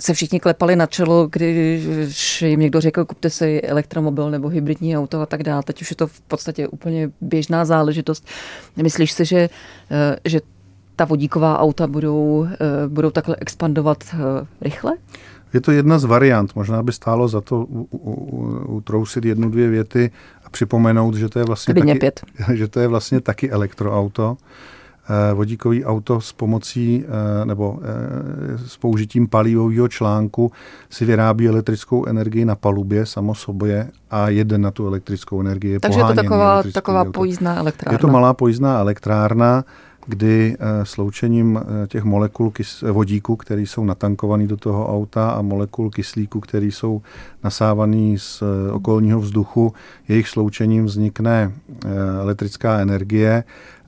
se 0.00 0.14
všichni 0.14 0.40
klepali 0.40 0.76
na 0.76 0.86
čelo, 0.86 1.26
když 1.26 2.42
jim 2.42 2.60
někdo 2.60 2.80
řekl, 2.80 3.04
kupte 3.04 3.30
si 3.30 3.62
elektromobil 3.62 4.30
nebo 4.30 4.48
hybridní 4.48 4.98
auto 4.98 5.20
a 5.20 5.26
tak 5.26 5.42
dále. 5.42 5.62
Teď 5.62 5.82
už 5.82 5.90
je 5.90 5.96
to 5.96 6.06
v 6.06 6.20
podstatě 6.20 6.68
úplně 6.68 7.10
běžná 7.20 7.64
záležitost. 7.64 8.26
Myslíš 8.76 9.12
si, 9.12 9.24
že, 9.24 9.48
eh, 9.90 10.16
že 10.24 10.40
ta 10.98 11.04
vodíková 11.04 11.58
auta 11.58 11.86
budou, 11.86 12.46
eh, 12.50 12.88
budou 12.88 13.10
takhle 13.10 13.36
expandovat 13.40 14.04
eh, 14.12 14.46
rychle? 14.60 14.92
Je 15.52 15.60
to 15.60 15.72
jedna 15.72 15.98
z 15.98 16.04
variant. 16.04 16.54
Možná 16.54 16.82
by 16.82 16.92
stálo 16.92 17.28
za 17.28 17.40
to 17.40 17.64
utrousit 18.66 19.24
jednu, 19.24 19.50
dvě 19.50 19.68
věty 19.68 20.10
a 20.44 20.50
připomenout, 20.50 21.14
že 21.14 21.28
to 21.28 21.38
je 21.38 21.44
vlastně, 21.44 21.74
taky, 21.74 21.94
pět. 21.94 22.20
že 22.54 22.68
to 22.68 22.80
je 22.80 22.88
vlastně 22.88 23.20
taky 23.20 23.50
elektroauto. 23.50 24.36
Eh, 25.10 25.34
vodíkový 25.34 25.84
auto 25.84 26.20
s 26.20 26.32
pomocí 26.32 27.04
nebo 27.44 27.78
s 28.66 28.76
použitím 28.76 29.28
palivového 29.28 29.88
článku 29.88 30.52
si 30.90 31.04
vyrábí 31.04 31.48
elektrickou 31.48 32.06
energii 32.06 32.44
na 32.44 32.54
palubě 32.54 33.06
samo 33.06 33.34
sobě 33.34 33.88
a 34.10 34.28
jede 34.28 34.58
na 34.58 34.70
tu 34.70 34.86
elektrickou 34.86 35.40
energii. 35.40 35.78
Takže 35.78 36.00
je 36.00 36.04
to 36.04 36.14
taková, 36.14 36.62
taková 36.62 37.04
pojízdná 37.04 37.56
elektrárna. 37.56 37.94
Je 37.94 37.98
to 37.98 38.08
malá 38.08 38.34
pojízdná 38.34 38.78
elektrárna 38.78 39.64
kdy 40.08 40.56
eh, 40.58 40.84
sloučením 40.84 41.60
eh, 41.60 41.86
těch 41.86 42.04
molekul 42.04 42.52
eh, 42.60 42.90
vodíku, 42.90 43.36
které 43.36 43.62
jsou 43.62 43.84
natankované 43.84 44.46
do 44.46 44.56
toho 44.56 44.94
auta 44.94 45.30
a 45.30 45.42
molekul 45.42 45.90
kyslíku, 45.90 46.40
které 46.40 46.66
jsou 46.66 47.02
nasávané 47.44 48.18
z 48.18 48.42
okolního 48.72 49.20
vzduchu, 49.20 49.72
jejich 50.08 50.28
sloučením 50.28 50.84
vznikne 50.84 51.52
elektrická 52.20 52.78
energie 52.78 53.44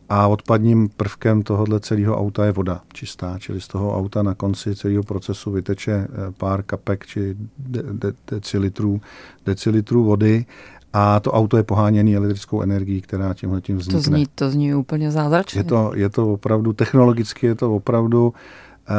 a 0.09 0.27
odpadním 0.27 0.89
prvkem 0.89 1.43
tohohle 1.43 1.81
celého 1.81 2.19
auta 2.19 2.45
je 2.45 2.53
voda 2.53 2.81
čistá, 2.93 3.39
čili 3.39 3.61
z 3.61 3.69
toho 3.69 3.97
auta 3.97 4.23
na 4.23 4.35
konci 4.35 4.75
celého 4.75 5.03
procesu 5.03 5.51
vyteče 5.51 6.09
pár 6.39 6.63
kapek 6.63 7.07
či 7.07 7.37
de- 7.59 7.83
de- 7.93 8.13
decilitrů, 8.31 9.01
decilitrů 9.47 10.05
vody 10.05 10.45
a 10.93 11.21
to 11.21 11.33
auto 11.33 11.57
je 11.57 11.63
poháněné 11.63 12.17
elektrickou 12.17 12.63
energií, 12.63 13.01
která 13.01 13.35
tímhle 13.35 13.61
tím 13.61 13.77
vznikne. 13.77 13.99
To 13.99 14.03
zní, 14.03 14.27
to 14.35 14.51
zní 14.51 14.75
úplně 14.75 15.11
zázračně. 15.11 15.61
Je 15.61 15.65
to, 15.65 15.93
je 15.95 16.09
to 16.09 16.33
opravdu, 16.33 16.73
technologicky 16.73 17.47
je 17.47 17.55
to 17.55 17.75
opravdu 17.75 18.29
uh, 18.29 18.95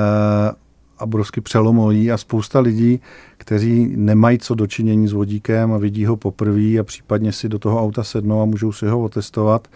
obrovsky 0.99 1.41
přelomový 1.41 2.11
a 2.11 2.17
spousta 2.17 2.59
lidí, 2.59 3.01
kteří 3.37 3.93
nemají 3.95 4.39
co 4.39 4.55
dočinění 4.55 5.07
s 5.07 5.11
vodíkem 5.11 5.73
a 5.73 5.77
vidí 5.77 6.05
ho 6.05 6.17
poprvé 6.17 6.79
a 6.79 6.83
případně 6.83 7.31
si 7.31 7.49
do 7.49 7.59
toho 7.59 7.81
auta 7.81 8.03
sednou 8.03 8.41
a 8.41 8.45
můžou 8.45 8.71
si 8.71 8.87
ho 8.87 9.01
otestovat, 9.01 9.67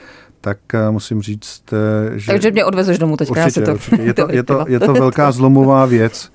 tak 0.42 0.58
uh, 0.74 0.92
musím 0.92 1.22
říct, 1.22 1.64
eh, 1.74 2.20
že... 2.20 2.32
Takže 2.32 2.52
mě 2.52 2.66
odvezeš 2.66 2.98
domů 2.98 3.18
teďka. 3.18 3.46
Určitě, 3.46 3.62
to, 3.62 3.74
určitě. 3.74 4.02
Je, 4.02 4.14
to, 4.14 4.28
je, 4.32 4.44
to, 4.44 4.66
je 4.68 4.80
to 4.80 4.94
velká 4.94 5.32
zlomová 5.32 5.86
věc 5.86 6.32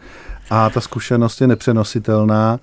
a 0.50 0.70
ta 0.70 0.80
zkušenost 0.80 1.40
je 1.40 1.46
nepřenositelná 1.46 2.60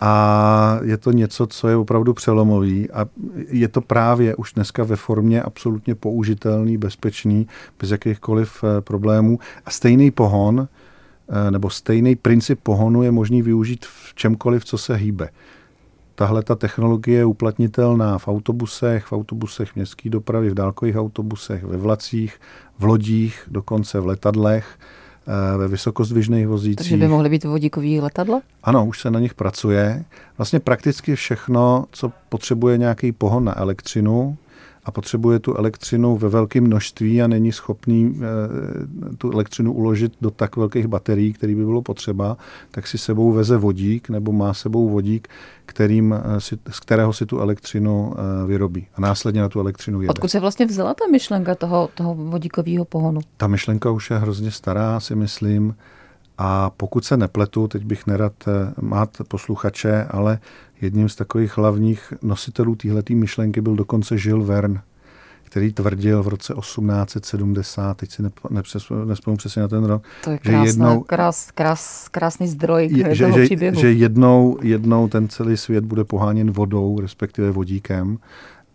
a 0.00 0.78
je 0.82 0.96
to 0.96 1.12
něco, 1.12 1.46
co 1.46 1.68
je 1.68 1.76
opravdu 1.76 2.14
přelomový 2.14 2.90
a 2.90 3.06
je 3.48 3.68
to 3.68 3.80
právě 3.80 4.36
už 4.36 4.52
dneska 4.52 4.84
ve 4.84 4.96
formě 4.96 5.42
absolutně 5.42 5.94
použitelný, 5.94 6.78
bezpečný, 6.78 7.46
bez 7.80 7.90
jakýchkoliv 7.90 8.64
eh, 8.64 8.80
problémů. 8.80 9.38
A 9.64 9.70
stejný 9.70 10.10
pohon, 10.10 10.68
eh, 11.28 11.50
nebo 11.50 11.70
stejný 11.70 12.16
princip 12.16 12.60
pohonu 12.62 13.02
je 13.02 13.10
možný 13.10 13.42
využít 13.42 13.86
v 13.86 14.14
čemkoliv, 14.14 14.64
co 14.64 14.78
se 14.78 14.94
hýbe. 14.94 15.28
Tahle 16.14 16.42
ta 16.42 16.54
technologie 16.54 17.18
je 17.18 17.24
uplatnitelná 17.24 18.18
v 18.18 18.28
autobusech, 18.28 19.04
v 19.04 19.12
autobusech 19.12 19.76
městské 19.76 20.10
dopravy, 20.10 20.50
v 20.50 20.54
dálkových 20.54 20.96
autobusech, 20.96 21.64
ve 21.64 21.76
vlacích, 21.76 22.40
v 22.78 22.84
lodích, 22.84 23.42
dokonce 23.50 24.00
v 24.00 24.06
letadlech 24.06 24.78
ve 25.56 25.68
vysokozdvižných 25.68 26.46
vozících. 26.48 26.76
Takže 26.76 26.96
by 26.96 27.08
mohly 27.08 27.28
být 27.28 27.44
vodíkový 27.44 28.00
letadla? 28.00 28.40
Ano, 28.62 28.86
už 28.86 29.00
se 29.00 29.10
na 29.10 29.20
nich 29.20 29.34
pracuje. 29.34 30.04
Vlastně 30.38 30.60
prakticky 30.60 31.16
všechno, 31.16 31.84
co 31.90 32.12
potřebuje 32.28 32.78
nějaký 32.78 33.12
pohon 33.12 33.44
na 33.44 33.58
elektřinu, 33.58 34.36
a 34.86 34.90
potřebuje 34.90 35.38
tu 35.38 35.54
elektřinu 35.54 36.16
ve 36.16 36.28
velkém 36.28 36.64
množství 36.64 37.22
a 37.22 37.26
není 37.26 37.52
schopný 37.52 38.20
e, 38.20 39.16
tu 39.16 39.32
elektřinu 39.32 39.72
uložit 39.72 40.12
do 40.20 40.30
tak 40.30 40.56
velkých 40.56 40.86
baterií, 40.86 41.32
který 41.32 41.54
by 41.54 41.64
bylo 41.64 41.82
potřeba, 41.82 42.36
tak 42.70 42.86
si 42.86 42.98
sebou 42.98 43.32
veze 43.32 43.56
vodík 43.56 44.08
nebo 44.08 44.32
má 44.32 44.54
sebou 44.54 44.88
vodík, 44.88 45.28
kterým 45.66 46.14
eh, 46.14 46.40
si, 46.40 46.58
z 46.70 46.80
kterého 46.80 47.12
si 47.12 47.26
tu 47.26 47.40
elektřinu 47.40 48.14
e, 48.14 48.46
vyrobí 48.46 48.86
a 48.94 49.00
následně 49.00 49.40
na 49.40 49.48
tu 49.48 49.60
elektřinu 49.60 50.02
jede. 50.02 50.10
Odkud 50.10 50.28
se 50.28 50.40
vlastně 50.40 50.66
vzala 50.66 50.94
ta 50.94 51.04
myšlenka 51.12 51.54
toho, 51.54 51.88
toho 51.94 52.14
vodíkového 52.14 52.84
pohonu? 52.84 53.20
Ta 53.36 53.46
myšlenka 53.46 53.90
už 53.90 54.10
je 54.10 54.18
hrozně 54.18 54.50
stará, 54.50 55.00
si 55.00 55.14
myslím. 55.14 55.74
A 56.38 56.70
pokud 56.70 57.04
se 57.04 57.16
nepletu, 57.16 57.68
teď 57.68 57.84
bych 57.84 58.06
nerad 58.06 58.32
mát 58.80 59.10
posluchače, 59.28 60.06
ale 60.10 60.38
jedním 60.80 61.08
z 61.08 61.16
takových 61.16 61.56
hlavních 61.56 62.12
nositelů 62.22 62.74
téhleté 62.74 63.14
myšlenky 63.14 63.60
byl 63.60 63.76
dokonce 63.76 64.18
Žil 64.18 64.44
Verne, 64.44 64.82
který 65.44 65.72
tvrdil 65.72 66.22
v 66.22 66.28
roce 66.28 66.54
1870, 66.60 67.96
teď 67.96 68.10
si 68.10 68.22
nespomínám 69.04 69.36
přesně 69.36 69.62
na 69.62 69.68
ten 69.68 69.84
rok, 69.84 70.02
to 70.24 70.30
je 70.30 70.38
krásná, 70.38 70.64
že 70.64 70.68
jednou, 70.68 71.00
krás, 71.00 71.50
krás, 71.50 72.08
krásný 72.08 72.48
zdroj 72.48 72.88
je, 72.92 73.14
že, 73.14 73.26
toho 73.26 73.44
příběhu. 73.44 73.80
Že 73.80 73.92
jednou, 73.92 74.58
jednou 74.62 75.08
ten 75.08 75.28
celý 75.28 75.56
svět 75.56 75.84
bude 75.84 76.04
poháněn 76.04 76.50
vodou, 76.50 77.00
respektive 77.00 77.50
vodíkem 77.50 78.18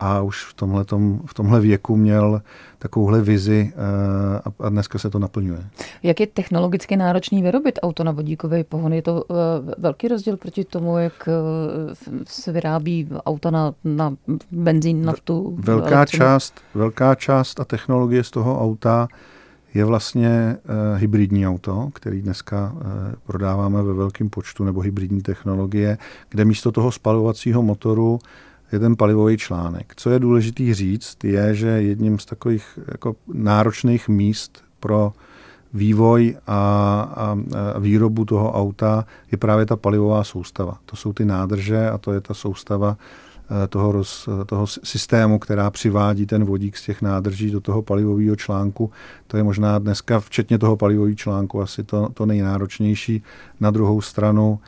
a 0.01 0.21
už 0.21 0.45
v, 0.45 0.53
tomhletom, 0.53 1.21
v 1.25 1.33
tomhle 1.33 1.59
věku 1.59 1.95
měl 1.95 2.41
takovouhle 2.79 3.21
vizi 3.21 3.73
eh, 3.75 4.51
a 4.59 4.69
dneska 4.69 4.99
se 4.99 5.09
to 5.09 5.19
naplňuje. 5.19 5.63
Jak 6.03 6.19
je 6.19 6.27
technologicky 6.27 6.97
náročný 6.97 7.43
vyrobit 7.43 7.79
auto 7.81 8.03
na 8.03 8.11
vodíkové 8.11 8.63
pohon? 8.63 8.93
Je 8.93 9.01
to 9.01 9.23
eh, 9.29 9.33
velký 9.77 10.07
rozdíl 10.07 10.37
proti 10.37 10.63
tomu, 10.63 10.97
jak 10.97 11.13
eh, 11.27 11.31
se 12.27 12.51
vyrábí 12.51 13.09
auta 13.25 13.51
na, 13.51 13.73
na 13.83 14.15
benzín, 14.51 15.05
naftu? 15.05 15.57
Velká 15.59 16.05
část, 16.05 16.53
velká 16.73 17.15
část 17.15 17.59
a 17.59 17.65
technologie 17.65 18.23
z 18.23 18.31
toho 18.31 18.61
auta 18.61 19.07
je 19.73 19.85
vlastně 19.85 20.57
uh, 20.63 20.99
hybridní 20.99 21.47
auto, 21.47 21.89
který 21.93 22.21
dneska 22.21 22.71
uh, 22.75 22.81
prodáváme 23.25 23.83
ve 23.83 23.93
velkém 23.93 24.29
počtu, 24.29 24.63
nebo 24.63 24.81
hybridní 24.81 25.21
technologie, 25.21 25.97
kde 26.29 26.45
místo 26.45 26.71
toho 26.71 26.91
spalovacího 26.91 27.63
motoru 27.63 28.19
je 28.71 28.79
ten 28.79 28.95
palivový 28.95 29.37
článek. 29.37 29.93
Co 29.95 30.09
je 30.09 30.19
důležitý 30.19 30.73
říct, 30.73 31.23
je, 31.23 31.55
že 31.55 31.67
jedním 31.67 32.19
z 32.19 32.25
takových 32.25 32.79
jako 32.91 33.15
náročných 33.33 34.09
míst 34.09 34.63
pro 34.79 35.13
vývoj 35.73 36.37
a, 36.47 36.57
a, 37.15 37.37
a 37.75 37.79
výrobu 37.79 38.25
toho 38.25 38.51
auta 38.51 39.05
je 39.31 39.37
právě 39.37 39.65
ta 39.65 39.75
palivová 39.75 40.23
soustava. 40.23 40.77
To 40.85 40.95
jsou 40.95 41.13
ty 41.13 41.25
nádrže 41.25 41.89
a 41.89 41.97
to 41.97 42.11
je 42.11 42.21
ta 42.21 42.33
soustava 42.33 42.97
eh, 43.63 43.67
toho, 43.67 43.91
roz, 43.91 44.29
toho 44.45 44.67
systému, 44.67 45.39
která 45.39 45.71
přivádí 45.71 46.25
ten 46.25 46.45
vodík 46.45 46.77
z 46.77 46.85
těch 46.85 47.01
nádrží 47.01 47.51
do 47.51 47.61
toho 47.61 47.81
palivového 47.81 48.35
článku. 48.35 48.91
To 49.27 49.37
je 49.37 49.43
možná 49.43 49.79
dneska, 49.79 50.19
včetně 50.19 50.57
toho 50.57 50.77
palivového 50.77 51.15
článku, 51.15 51.61
asi 51.61 51.83
to, 51.83 52.09
to 52.13 52.25
nejnáročnější. 52.25 53.23
Na 53.59 53.71
druhou 53.71 54.01
stranu 54.01 54.59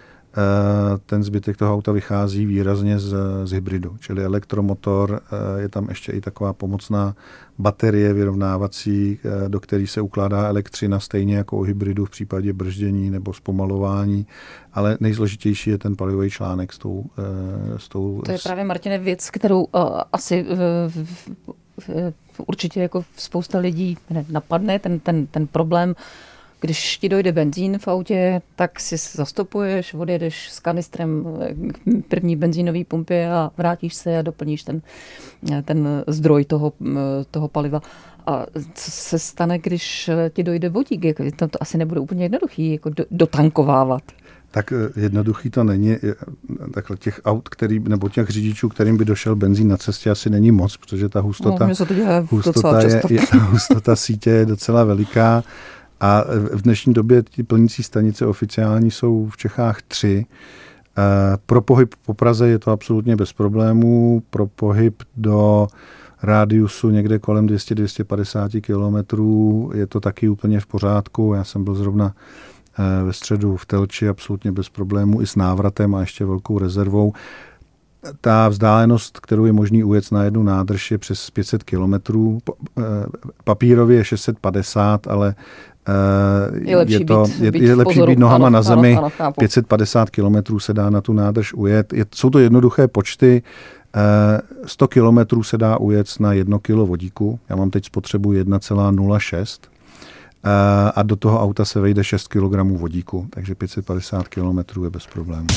ten 1.05 1.23
zbytek 1.23 1.57
toho 1.57 1.73
auta 1.73 1.91
vychází 1.91 2.45
výrazně 2.45 2.99
z, 2.99 3.15
z 3.43 3.51
hybridu, 3.51 3.97
čili 3.99 4.23
elektromotor, 4.23 5.21
eh, 5.57 5.61
je 5.61 5.69
tam 5.69 5.89
ještě 5.89 6.11
i 6.11 6.21
taková 6.21 6.53
pomocná 6.53 7.15
baterie 7.59 8.13
vyrovnávací, 8.13 9.19
eh, 9.23 9.49
do 9.49 9.59
které 9.59 9.87
se 9.87 10.01
ukládá 10.01 10.47
elektřina 10.47 10.99
stejně 10.99 11.37
jako 11.37 11.57
u 11.57 11.61
hybridu 11.61 12.05
v 12.05 12.09
případě 12.09 12.53
brždění 12.53 13.09
nebo 13.09 13.33
zpomalování, 13.33 14.27
ale 14.73 14.97
nejzložitější 14.99 15.69
je 15.69 15.77
ten 15.77 15.95
palivový 15.95 16.29
článek 16.29 16.73
s 16.73 16.77
tou... 16.77 17.05
S 17.77 17.89
tou 17.89 18.21
to 18.25 18.31
je 18.31 18.37
právě, 18.43 18.63
Martine, 18.63 18.97
věc, 18.97 19.29
kterou 19.29 19.63
uh, 19.63 20.01
asi 20.13 20.45
uh, 21.87 22.13
určitě 22.47 22.81
jako 22.81 23.05
spousta 23.17 23.59
lidí 23.59 23.97
napadne, 24.29 24.79
ten, 24.79 24.99
ten, 24.99 25.27
ten 25.27 25.47
problém. 25.47 25.89
uh, 25.89 25.95
když 26.63 26.97
ti 26.97 27.09
dojde 27.09 27.31
benzín 27.31 27.77
v 27.77 27.87
autě, 27.87 28.41
tak 28.55 28.79
si 28.79 28.97
zastupuješ, 28.97 29.93
odjedeš 29.93 30.51
s 30.51 30.59
kanistrem 30.59 31.25
k 31.73 32.07
první 32.07 32.35
benzínové 32.35 32.83
pumpě 32.87 33.31
a 33.31 33.51
vrátíš 33.57 33.93
se 33.93 34.17
a 34.17 34.21
doplníš 34.21 34.63
ten, 34.63 34.81
ten 35.65 36.03
zdroj 36.07 36.45
toho, 36.45 36.73
toho 37.31 37.47
paliva. 37.47 37.81
A 38.27 38.45
co 38.73 38.91
se 38.91 39.19
stane, 39.19 39.59
když 39.59 40.09
ti 40.29 40.43
dojde 40.43 40.69
vodík? 40.69 41.03
Jako, 41.03 41.23
to, 41.35 41.47
to 41.47 41.61
asi 41.61 41.77
nebude 41.77 41.99
úplně 41.99 42.25
jednoduchý 42.25 42.71
jako 42.71 42.89
do, 42.89 43.05
dotankovávat. 43.11 44.03
Tak 44.51 44.71
eh, 44.71 44.99
jednoduchý 44.99 45.49
to 45.49 45.63
není. 45.63 45.97
Takhle 46.73 46.97
těch 46.97 47.21
aut, 47.25 47.49
který, 47.49 47.79
nebo 47.79 48.09
těch 48.09 48.29
řidičů, 48.29 48.69
kterým 48.69 48.97
by 48.97 49.05
došel 49.05 49.35
benzín 49.35 49.67
na 49.67 49.77
cestě, 49.77 50.09
asi 50.09 50.29
není 50.29 50.51
moc, 50.51 50.77
protože 50.77 51.09
ta 51.09 51.19
hustota, 51.19 51.67
no, 51.67 51.75
to 51.75 51.85
hustota, 52.31 52.81
je, 52.81 53.01
je, 53.09 53.21
hustota 53.39 53.95
sítě 53.95 54.29
je 54.29 54.45
docela 54.45 54.83
veliká. 54.83 55.43
A 56.03 56.23
v 56.53 56.61
dnešní 56.61 56.93
době 56.93 57.23
ty 57.23 57.43
plnící 57.43 57.83
stanice 57.83 58.25
oficiální 58.25 58.91
jsou 58.91 59.29
v 59.29 59.37
Čechách 59.37 59.81
tři. 59.81 60.25
Eh, 60.97 61.37
pro 61.45 61.61
pohyb 61.61 61.95
po 62.05 62.13
Praze 62.13 62.47
je 62.47 62.59
to 62.59 62.71
absolutně 62.71 63.15
bez 63.15 63.33
problémů. 63.33 64.23
Pro 64.29 64.47
pohyb 64.47 65.03
do 65.17 65.67
rádiusu 66.23 66.89
někde 66.89 67.19
kolem 67.19 67.47
200-250 67.47 68.61
kilometrů 68.61 69.71
je 69.73 69.87
to 69.87 69.99
taky 69.99 70.29
úplně 70.29 70.59
v 70.59 70.65
pořádku. 70.65 71.33
Já 71.33 71.43
jsem 71.43 71.63
byl 71.63 71.75
zrovna 71.75 72.13
eh, 72.79 73.03
ve 73.03 73.13
středu 73.13 73.57
v 73.57 73.65
Telči 73.65 74.07
absolutně 74.07 74.51
bez 74.51 74.69
problémů 74.69 75.21
i 75.21 75.27
s 75.27 75.35
návratem 75.35 75.95
a 75.95 75.99
ještě 75.99 76.25
velkou 76.25 76.59
rezervou. 76.59 77.13
Ta 78.21 78.49
vzdálenost, 78.49 79.19
kterou 79.19 79.45
je 79.45 79.53
možný 79.53 79.83
ujet 79.83 80.11
na 80.11 80.23
jednu 80.23 80.43
nádrž, 80.43 80.91
je 80.91 80.97
přes 80.97 81.29
500 81.29 81.63
kilometrů. 81.63 82.37
Eh, 82.79 82.81
papírově 83.43 83.97
je 83.97 84.03
650, 84.03 85.07
ale 85.07 85.35
je 86.61 86.77
lepší, 86.77 86.93
je 86.93 87.05
to, 87.05 87.23
být, 87.23 87.39
je, 87.39 87.51
být, 87.51 87.63
je 87.63 87.75
lepší 87.75 88.01
být 88.01 88.19
nohama 88.19 88.47
ano, 88.47 88.53
na 88.53 88.61
zemi, 88.61 88.97
ano, 88.97 89.11
ano, 89.19 89.31
550 89.31 90.09
kilometrů 90.09 90.59
se 90.59 90.73
dá 90.73 90.89
na 90.89 91.01
tu 91.01 91.13
nádrž 91.13 91.53
ujet. 91.53 91.93
Je, 91.93 92.05
jsou 92.15 92.29
to 92.29 92.39
jednoduché 92.39 92.87
počty, 92.87 93.43
uh, 93.95 94.67
100 94.67 94.87
kilometrů 94.87 95.43
se 95.43 95.57
dá 95.57 95.77
ujet 95.77 96.07
na 96.19 96.33
1 96.33 96.59
kilo 96.59 96.85
vodíku, 96.85 97.39
já 97.49 97.55
mám 97.55 97.69
teď 97.69 97.85
spotřebu 97.85 98.33
1,06 98.33 99.57
uh, 100.45 100.49
a 100.95 101.03
do 101.03 101.15
toho 101.15 101.41
auta 101.41 101.65
se 101.65 101.79
vejde 101.79 102.03
6 102.03 102.27
kg 102.27 102.55
vodíku, 102.61 103.27
takže 103.29 103.55
550 103.55 104.27
kilometrů 104.27 104.83
je 104.83 104.89
bez 104.89 105.07
problémů. 105.07 105.47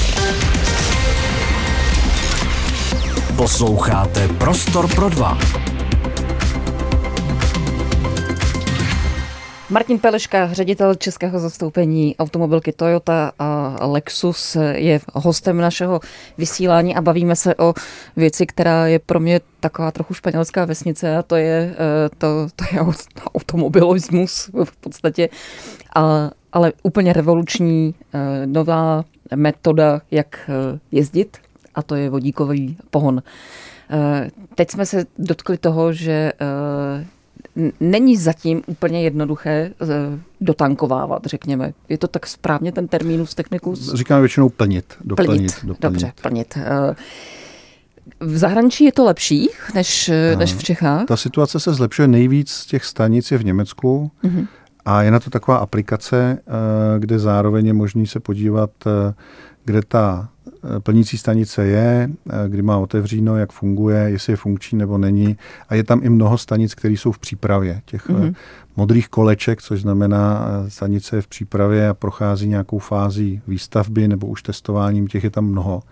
Posloucháte 3.36 4.28
Prostor 4.28 4.94
pro 4.94 5.08
dva. 5.08 5.38
Martin 9.70 9.98
Peleška, 9.98 10.52
ředitel 10.52 10.94
českého 10.94 11.38
zastoupení 11.38 12.16
automobilky 12.16 12.72
Toyota 12.72 13.32
a 13.38 13.76
Lexus, 13.86 14.56
je 14.72 15.00
hostem 15.14 15.56
našeho 15.56 16.00
vysílání 16.38 16.96
a 16.96 17.02
bavíme 17.02 17.36
se 17.36 17.54
o 17.54 17.74
věci, 18.16 18.46
která 18.46 18.86
je 18.86 18.98
pro 18.98 19.20
mě 19.20 19.40
taková 19.60 19.90
trochu 19.90 20.14
španělská 20.14 20.64
vesnice 20.64 21.16
a 21.16 21.22
to 21.22 21.36
je, 21.36 21.74
eh, 21.74 22.08
to, 22.18 22.48
to 22.56 22.64
je 22.72 22.80
automobilismus 23.34 24.50
v 24.64 24.76
podstatě, 24.76 25.28
a, 25.94 26.30
ale 26.52 26.72
úplně 26.82 27.12
revoluční 27.12 27.94
eh, 28.14 28.46
nová 28.46 29.04
metoda, 29.34 30.00
jak 30.10 30.50
eh, 30.50 30.78
jezdit 30.92 31.38
a 31.74 31.82
to 31.82 31.94
je 31.94 32.10
vodíkový 32.10 32.76
pohon. 32.90 33.22
Teď 34.54 34.70
jsme 34.70 34.86
se 34.86 35.06
dotkli 35.18 35.58
toho, 35.58 35.92
že 35.92 36.32
není 37.80 38.16
zatím 38.16 38.62
úplně 38.66 39.02
jednoduché 39.02 39.50
eh, 39.50 39.86
dotankovávat, 40.40 41.26
řekněme. 41.26 41.72
Je 41.88 41.98
to 41.98 42.08
tak 42.08 42.26
správně 42.26 42.72
ten 42.72 42.88
termínus 42.88 43.34
technicus? 43.34 43.94
Říkáme 43.94 44.20
většinou 44.20 44.48
plnit. 44.48 44.94
Doplnit, 45.04 45.28
plnit. 45.28 45.52
Doplnit. 45.52 45.80
Dobře, 45.80 46.12
plnit. 46.22 46.54
Eh, 46.56 46.94
v 48.20 48.38
zahraničí 48.38 48.84
je 48.84 48.92
to 48.92 49.04
lepší 49.04 49.48
než, 49.74 50.08
eh, 50.08 50.36
než 50.36 50.54
v 50.54 50.64
Čechách? 50.64 51.06
Ta 51.06 51.16
situace 51.16 51.60
se 51.60 51.74
zlepšuje 51.74 52.08
nejvíc 52.08 52.50
z 52.50 52.66
těch 52.66 52.84
stanic 52.84 53.30
je 53.30 53.38
v 53.38 53.44
Německu 53.44 54.10
mm-hmm. 54.24 54.46
a 54.84 55.02
je 55.02 55.10
na 55.10 55.20
to 55.20 55.30
taková 55.30 55.56
aplikace, 55.56 56.38
kde 56.98 57.18
zároveň 57.18 57.66
je 57.66 57.72
možný 57.72 58.06
se 58.06 58.20
podívat, 58.20 58.70
kde 59.64 59.80
ta 59.88 60.28
plnící 60.82 61.18
stanice 61.18 61.66
je, 61.66 62.10
eh, 62.30 62.48
kdy 62.48 62.62
má 62.62 62.78
otevříno, 62.78 63.36
jak 63.36 63.52
funguje, 63.52 63.98
jestli 63.98 64.32
je 64.32 64.36
funkční 64.36 64.78
nebo 64.78 64.98
není. 64.98 65.36
A 65.68 65.74
je 65.74 65.84
tam 65.84 66.00
i 66.02 66.08
mnoho 66.08 66.38
stanic, 66.38 66.74
které 66.74 66.94
jsou 66.94 67.12
v 67.12 67.18
přípravě. 67.18 67.80
Těch 67.84 68.08
mm-hmm. 68.08 68.34
modrých 68.76 69.08
koleček, 69.08 69.62
což 69.62 69.80
znamená 69.80 70.48
stanice 70.68 71.16
je 71.16 71.22
v 71.22 71.28
přípravě 71.28 71.88
a 71.88 71.94
prochází 71.94 72.48
nějakou 72.48 72.78
fází 72.78 73.40
výstavby 73.48 74.08
nebo 74.08 74.26
už 74.26 74.42
testováním, 74.42 75.06
těch 75.06 75.24
je 75.24 75.30
tam 75.30 75.44
mnoho 75.44 75.82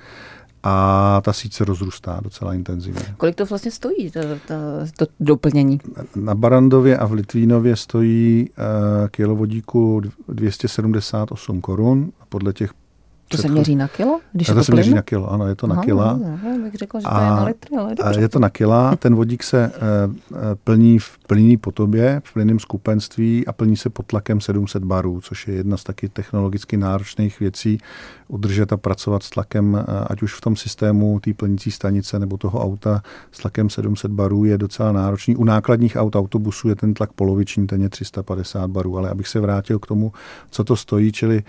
a 0.66 1.20
ta 1.24 1.32
síť 1.32 1.54
se 1.54 1.64
rozrůstá 1.64 2.20
docela 2.22 2.54
intenzivně. 2.54 3.14
Kolik 3.16 3.34
to 3.34 3.46
vlastně 3.46 3.70
stojí, 3.70 4.10
to, 4.10 4.20
to, 4.20 4.54
to 4.96 5.06
doplnění? 5.20 5.80
Na 6.16 6.34
Barandově 6.34 6.98
a 6.98 7.06
v 7.06 7.12
Litvínově 7.12 7.76
stojí 7.76 8.48
uh, 8.50 9.08
kilovodíku 9.08 10.02
278 10.28 11.60
korun. 11.60 12.12
Podle 12.28 12.52
těch 12.52 12.70
to 13.28 13.37
se 13.37 13.48
měří 13.48 13.76
na 13.76 13.88
kilo? 13.88 14.20
Když 14.32 14.46
to, 14.46 14.54
to 14.54 14.64
se 14.64 14.72
měří 14.72 14.94
na 14.94 15.02
kilo, 15.02 15.32
ano, 15.32 15.46
je 15.46 15.54
to 15.54 15.66
na 15.66 15.82
kila. 15.82 16.18
No, 16.44 16.58
bych 16.64 16.74
řekla, 16.74 17.00
že 17.00 17.06
to 17.06 17.14
je 17.14 17.20
na 17.20 17.44
litry, 17.44 17.76
ale 17.76 17.94
dobře. 17.94 18.20
Je 18.20 18.28
to 18.28 18.38
na 18.38 18.50
kila, 18.50 18.96
ten 18.98 19.14
vodík 19.14 19.42
se 19.42 19.72
uh, 20.30 20.38
plní 20.64 20.98
v 20.98 21.18
plnění 21.26 21.56
po 21.56 21.72
tobě, 21.72 22.22
v 22.24 22.32
plynném 22.32 22.58
skupenství 22.58 23.46
a 23.46 23.52
plní 23.52 23.76
se 23.76 23.90
pod 23.90 24.06
tlakem 24.06 24.40
700 24.40 24.84
barů, 24.84 25.20
což 25.20 25.48
je 25.48 25.54
jedna 25.54 25.76
z 25.76 25.84
taky 25.84 26.08
technologicky 26.08 26.76
náročných 26.76 27.40
věcí, 27.40 27.78
udržet 28.28 28.72
a 28.72 28.76
pracovat 28.76 29.22
s 29.22 29.30
tlakem, 29.30 29.74
uh, 29.74 29.80
ať 30.06 30.22
už 30.22 30.34
v 30.34 30.40
tom 30.40 30.56
systému 30.56 31.20
té 31.20 31.34
plnící 31.34 31.70
stanice 31.70 32.18
nebo 32.18 32.37
toho 32.37 32.62
auta 32.62 33.02
s 33.32 33.38
tlakem 33.38 33.70
700 33.70 34.10
barů 34.10 34.44
je 34.44 34.58
docela 34.58 34.92
náročný. 34.92 35.37
U 35.37 35.44
nákladních 35.44 35.96
aut 35.96 36.16
autobusů 36.16 36.68
je 36.68 36.74
ten 36.74 36.94
tlak 36.94 37.12
poloviční, 37.12 37.66
ten 37.66 37.82
je 37.82 37.88
350 37.88 38.70
barů, 38.70 38.98
ale 38.98 39.10
abych 39.10 39.28
se 39.28 39.40
vrátil 39.40 39.78
k 39.78 39.87
tomu, 39.87 40.12
co 40.50 40.64
to 40.64 40.76
stojí, 40.76 41.12
čili 41.12 41.42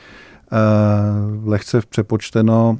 lehce 1.43 1.81
přepočteno 1.89 2.77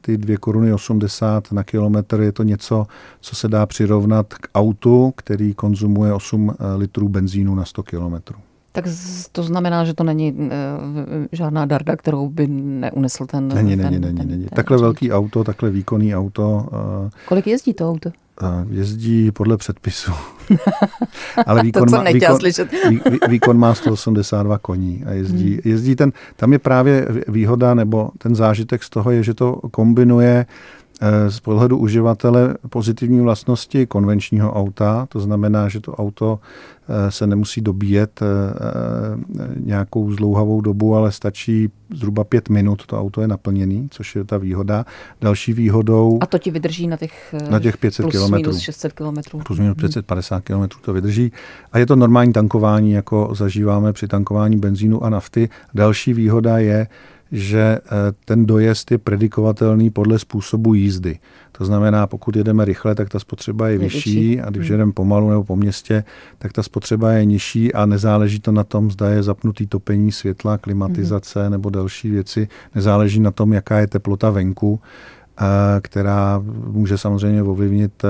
ty 0.00 0.16
2 0.16 0.36
koruny 0.38 0.72
80 0.72 1.52
na 1.52 1.64
kilometr 1.64 2.20
je 2.20 2.32
to 2.32 2.42
něco, 2.42 2.86
co 3.20 3.36
se 3.36 3.48
dá 3.48 3.66
přirovnat 3.66 4.34
k 4.34 4.48
autu, 4.54 5.12
který 5.16 5.54
konzumuje 5.54 6.12
8 6.12 6.54
litrů 6.76 7.08
benzínu 7.08 7.54
na 7.54 7.64
100 7.64 7.82
kilometrů. 7.82 8.36
Tak 8.72 8.84
to 9.32 9.42
znamená, 9.42 9.84
že 9.84 9.94
to 9.94 10.04
není 10.04 10.32
uh, 10.32 10.48
žádná 11.32 11.64
darda, 11.64 11.96
kterou 11.96 12.28
by 12.28 12.46
neunesl 12.46 13.26
ten... 13.26 13.48
Není, 13.48 13.76
není, 13.76 13.82
ten, 13.82 14.00
není. 14.00 14.16
Ten, 14.16 14.28
není. 14.28 14.44
Ten, 14.44 14.56
takhle 14.56 14.76
ten 14.76 14.82
velký 14.82 15.12
auto, 15.12 15.44
takhle 15.44 15.70
výkonný 15.70 16.16
auto. 16.16 16.68
Uh, 17.04 17.10
Kolik 17.28 17.46
jezdí 17.46 17.74
to 17.74 17.90
auto? 17.90 18.10
Uh, 18.42 18.48
jezdí 18.70 19.30
podle 19.30 19.56
předpisu. 19.56 20.12
Ale 21.46 21.62
výkon, 21.62 21.88
to, 21.88 21.96
má, 21.96 22.02
výkon, 22.02 22.38
vý, 22.88 23.00
výkon 23.28 23.58
má 23.58 23.74
182 23.74 24.58
koní 24.58 25.04
a 25.06 25.12
jezdí, 25.12 25.50
hmm. 25.50 25.60
jezdí 25.64 25.96
ten, 25.96 26.12
tam 26.36 26.52
je 26.52 26.58
právě 26.58 27.08
výhoda 27.28 27.74
nebo 27.74 28.10
ten 28.18 28.34
zážitek 28.34 28.82
z 28.82 28.90
toho 28.90 29.10
je, 29.10 29.22
že 29.22 29.34
to 29.34 29.52
kombinuje 29.70 30.46
z 31.28 31.40
pohledu 31.40 31.78
uživatele 31.78 32.54
pozitivní 32.68 33.20
vlastnosti 33.20 33.86
konvenčního 33.86 34.52
auta, 34.52 35.06
to 35.06 35.20
znamená, 35.20 35.68
že 35.68 35.80
to 35.80 35.94
auto 35.94 36.40
Eh, 36.88 37.10
se 37.10 37.26
nemusí 37.26 37.60
dobíjet 37.60 38.20
eh, 38.22 38.26
eh, 39.40 39.48
nějakou 39.56 40.12
zlouhavou 40.12 40.60
dobu, 40.60 40.96
ale 40.96 41.12
stačí 41.12 41.68
zhruba 41.94 42.24
pět 42.24 42.48
minut, 42.48 42.86
to 42.86 43.00
auto 43.00 43.20
je 43.20 43.28
naplněný, 43.28 43.88
což 43.90 44.16
je 44.16 44.24
ta 44.24 44.38
výhoda. 44.38 44.86
Další 45.20 45.52
výhodou... 45.52 46.18
A 46.20 46.26
to 46.26 46.38
ti 46.38 46.50
vydrží 46.50 46.86
na 46.86 46.96
těch, 46.96 47.34
na 47.50 47.60
těch 47.60 47.76
500 47.76 48.02
plus 48.02 48.26
km. 48.26 48.34
minus 48.34 48.58
600 48.58 48.92
km. 48.92 49.38
Plus 49.46 49.58
minus 49.58 49.76
550 49.76 50.40
km 50.40 50.62
to 50.80 50.92
vydrží. 50.92 51.32
A 51.72 51.78
je 51.78 51.86
to 51.86 51.96
normální 51.96 52.32
tankování, 52.32 52.92
jako 52.92 53.30
zažíváme 53.34 53.92
při 53.92 54.08
tankování 54.08 54.56
benzínu 54.56 55.04
a 55.04 55.10
nafty. 55.10 55.48
Další 55.74 56.12
výhoda 56.12 56.58
je, 56.58 56.86
že 57.32 57.78
ten 58.24 58.46
dojezd 58.46 58.90
je 58.90 58.98
predikovatelný 58.98 59.90
podle 59.90 60.18
způsobu 60.18 60.74
jízdy. 60.74 61.18
To 61.52 61.64
znamená, 61.64 62.06
pokud 62.06 62.36
jedeme 62.36 62.64
rychle, 62.64 62.94
tak 62.94 63.08
ta 63.08 63.18
spotřeba 63.18 63.68
je, 63.68 63.74
je 63.74 63.78
vyšší, 63.78 63.98
vyšší 63.98 64.40
a 64.40 64.50
když 64.50 64.68
hmm. 64.68 64.72
jedeme 64.72 64.92
pomalu 64.92 65.30
nebo 65.30 65.44
po 65.44 65.56
městě, 65.56 66.04
tak 66.38 66.52
ta 66.52 66.62
spotřeba 66.62 67.12
je 67.12 67.24
nižší 67.24 67.74
a 67.74 67.86
nezáleží 67.86 68.40
to 68.40 68.52
na 68.52 68.64
tom, 68.64 68.90
zda 68.90 69.10
je 69.10 69.22
zapnutý 69.22 69.66
topení 69.66 70.12
světla, 70.12 70.58
klimatizace 70.58 71.42
hmm. 71.42 71.52
nebo 71.52 71.70
další 71.70 72.10
věci. 72.10 72.48
Nezáleží 72.74 73.20
na 73.20 73.30
tom, 73.30 73.52
jaká 73.52 73.78
je 73.78 73.86
teplota 73.86 74.30
venku 74.30 74.80
která 75.80 76.42
může 76.66 76.98
samozřejmě 76.98 77.42
ovlivnit 77.42 78.02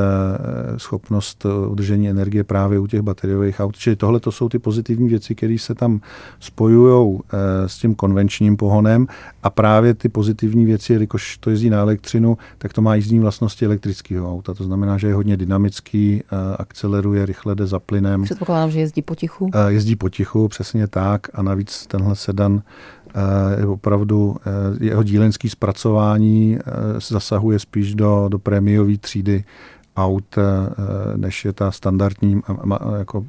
schopnost 0.76 1.46
udržení 1.68 2.11
energie 2.11 2.44
právě 2.44 2.78
u 2.78 2.87
těch 2.87 3.00
bateriových 3.02 3.61
aut. 3.61 3.76
Čili 3.76 3.96
tohle 3.96 4.20
to 4.20 4.32
jsou 4.32 4.48
ty 4.48 4.58
pozitivní 4.58 5.08
věci, 5.08 5.35
které 5.35 5.56
se 5.58 5.74
tam 5.74 6.00
spojují 6.40 7.20
s 7.66 7.78
tím 7.78 7.94
konvenčním 7.94 8.56
pohonem 8.56 9.06
a 9.42 9.50
právě 9.50 9.94
ty 9.94 10.08
pozitivní 10.08 10.64
věci, 10.64 10.92
jelikož 10.92 11.38
to 11.38 11.50
jezdí 11.50 11.70
na 11.70 11.78
elektřinu, 11.78 12.38
tak 12.58 12.72
to 12.72 12.82
má 12.82 12.94
jízdní 12.94 13.18
vlastnosti 13.18 13.64
elektrického 13.64 14.32
auta. 14.32 14.54
To 14.54 14.64
znamená, 14.64 14.98
že 14.98 15.06
je 15.06 15.14
hodně 15.14 15.37
dynamický, 15.37 16.22
akceleruje, 16.58 17.26
rychle 17.26 17.54
jde 17.54 17.66
za 17.66 17.78
plynem. 17.78 18.22
Předpokládám, 18.22 18.70
že 18.70 18.80
jezdí 18.80 19.02
potichu. 19.02 19.50
Jezdí 19.68 19.96
potichu, 19.96 20.48
přesně 20.48 20.87
tak 20.87 21.26
a 21.35 21.42
navíc 21.42 21.87
tenhle 21.87 22.16
sedan 22.16 22.62
je 23.59 23.66
opravdu 23.66 24.37
jeho 24.81 25.03
dílenský 25.03 25.48
zpracování 25.48 26.59
zasahuje 26.98 27.59
spíš 27.59 27.94
do, 27.94 28.27
do 28.29 28.38
prémiové 28.38 28.98
třídy 28.98 29.44
aut, 29.96 30.37
než 31.16 31.44
je 31.44 31.53
ta 31.53 31.70
standardní 31.70 32.40
jako 32.98 33.25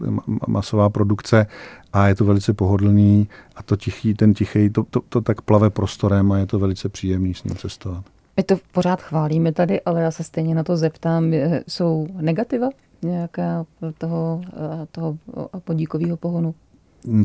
masová 0.48 0.90
produkce 0.90 1.46
a 1.94 2.08
je 2.08 2.16
to 2.16 2.26
velice 2.26 2.54
pohodlný 2.54 3.28
a 3.56 3.64
to 3.64 3.76
tichý, 3.76 4.14
ten 4.14 4.34
tichý, 4.34 4.70
to, 4.70 4.84
to, 4.84 5.02
to 5.10 5.22
tak 5.22 5.42
plave 5.42 5.70
prostorem 5.70 6.32
a 6.32 6.38
je 6.38 6.46
to 6.46 6.60
velice 6.60 6.90
příjemný 6.90 7.34
s 7.34 7.44
ním 7.44 7.56
cestovat. 7.56 8.04
My 8.38 8.44
to 8.44 8.56
pořád 8.72 9.02
chválíme 9.02 9.52
tady, 9.52 9.82
ale 9.82 10.02
já 10.02 10.12
se 10.12 10.24
stejně 10.24 10.56
na 10.56 10.64
to 10.64 10.78
zeptám, 10.78 11.34
jsou 11.68 12.08
negativa 12.22 12.70
nějaká 13.02 13.66
toho, 13.98 14.42
toho 14.92 15.18
podíkového 15.64 16.18
pohonu? 16.18 16.56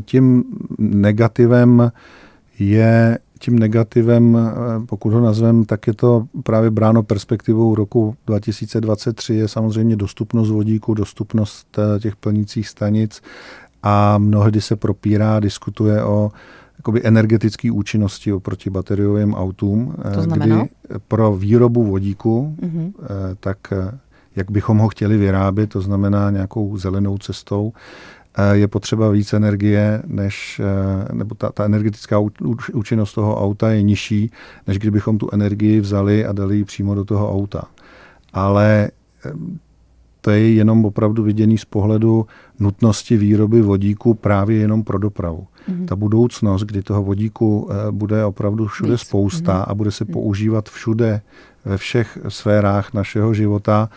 Tím 0.05 0.43
negativem 0.79 1.91
je 2.59 3.19
tím 3.39 3.59
negativem, 3.59 4.37
pokud 4.85 5.13
ho 5.13 5.21
nazvem, 5.21 5.65
tak 5.65 5.87
je 5.87 5.93
to 5.93 6.25
právě 6.43 6.71
bráno 6.71 7.03
perspektivou 7.03 7.75
roku 7.75 8.15
2023, 8.27 9.33
je 9.33 9.47
samozřejmě 9.47 9.95
dostupnost 9.95 10.49
vodíku, 10.49 10.93
dostupnost 10.93 11.79
eh, 11.79 11.99
těch 11.99 12.15
plnících 12.15 12.67
stanic 12.67 13.21
a 13.83 14.17
mnohdy 14.17 14.61
se 14.61 14.75
propírá, 14.75 15.39
diskutuje 15.39 16.03
o 16.03 16.31
jakoby 16.77 17.01
energetické 17.03 17.71
účinnosti 17.71 18.33
oproti 18.33 18.69
bateriovým 18.69 19.33
autům. 19.33 19.95
Eh, 20.05 20.15
to 20.15 20.21
znamená? 20.21 20.55
Kdy 20.55 20.69
pro 21.07 21.35
výrobu 21.35 21.83
vodíku, 21.83 22.55
mm-hmm. 22.61 22.91
tak 23.39 23.57
jak 24.35 24.51
bychom 24.51 24.77
ho 24.77 24.89
chtěli 24.89 25.17
vyrábět, 25.17 25.67
to 25.67 25.81
znamená 25.81 26.31
nějakou 26.31 26.77
zelenou 26.77 27.17
cestou, 27.17 27.73
je 28.51 28.67
potřeba 28.67 29.09
víc 29.09 29.33
energie, 29.33 30.01
než, 30.05 30.61
eh, 30.63 31.13
nebo 31.13 31.35
ta, 31.35 31.51
ta 31.51 31.65
energetická 31.65 32.19
účinnost 32.73 33.13
toho 33.13 33.41
auta 33.41 33.69
je 33.69 33.81
nižší, 33.81 34.31
než 34.67 34.79
kdybychom 34.79 35.17
tu 35.17 35.29
energii 35.33 35.79
vzali 35.79 36.25
a 36.25 36.31
dali 36.31 36.57
ji 36.57 36.63
přímo 36.63 36.95
do 36.95 37.05
toho 37.05 37.33
auta. 37.33 37.63
Ale 38.33 38.91
eh, 39.25 39.31
to 40.21 40.31
je 40.31 40.53
jenom 40.53 40.85
opravdu 40.85 41.23
viděný 41.23 41.57
z 41.57 41.65
pohledu 41.65 42.27
nutnosti 42.59 43.17
výroby 43.17 43.61
vodíku 43.61 44.13
právě 44.13 44.57
jenom 44.57 44.83
pro 44.83 44.97
dopravu. 44.97 45.47
Mm-hmm. 45.69 45.85
Ta 45.85 45.95
budoucnost, 45.95 46.63
kdy 46.63 46.83
toho 46.83 47.03
vodíku 47.03 47.69
eh, 47.71 47.91
bude 47.91 48.25
opravdu 48.25 48.67
všude 48.67 48.91
Víc. 48.91 49.01
spousta 49.01 49.59
mm-hmm. 49.59 49.71
a 49.71 49.75
bude 49.75 49.91
se 49.91 50.03
mhm. 50.03 50.13
používat 50.13 50.69
všude, 50.69 51.21
ve 51.65 51.77
všech 51.77 52.17
sférách 52.27 52.93
našeho 52.93 53.33
života, 53.33 53.89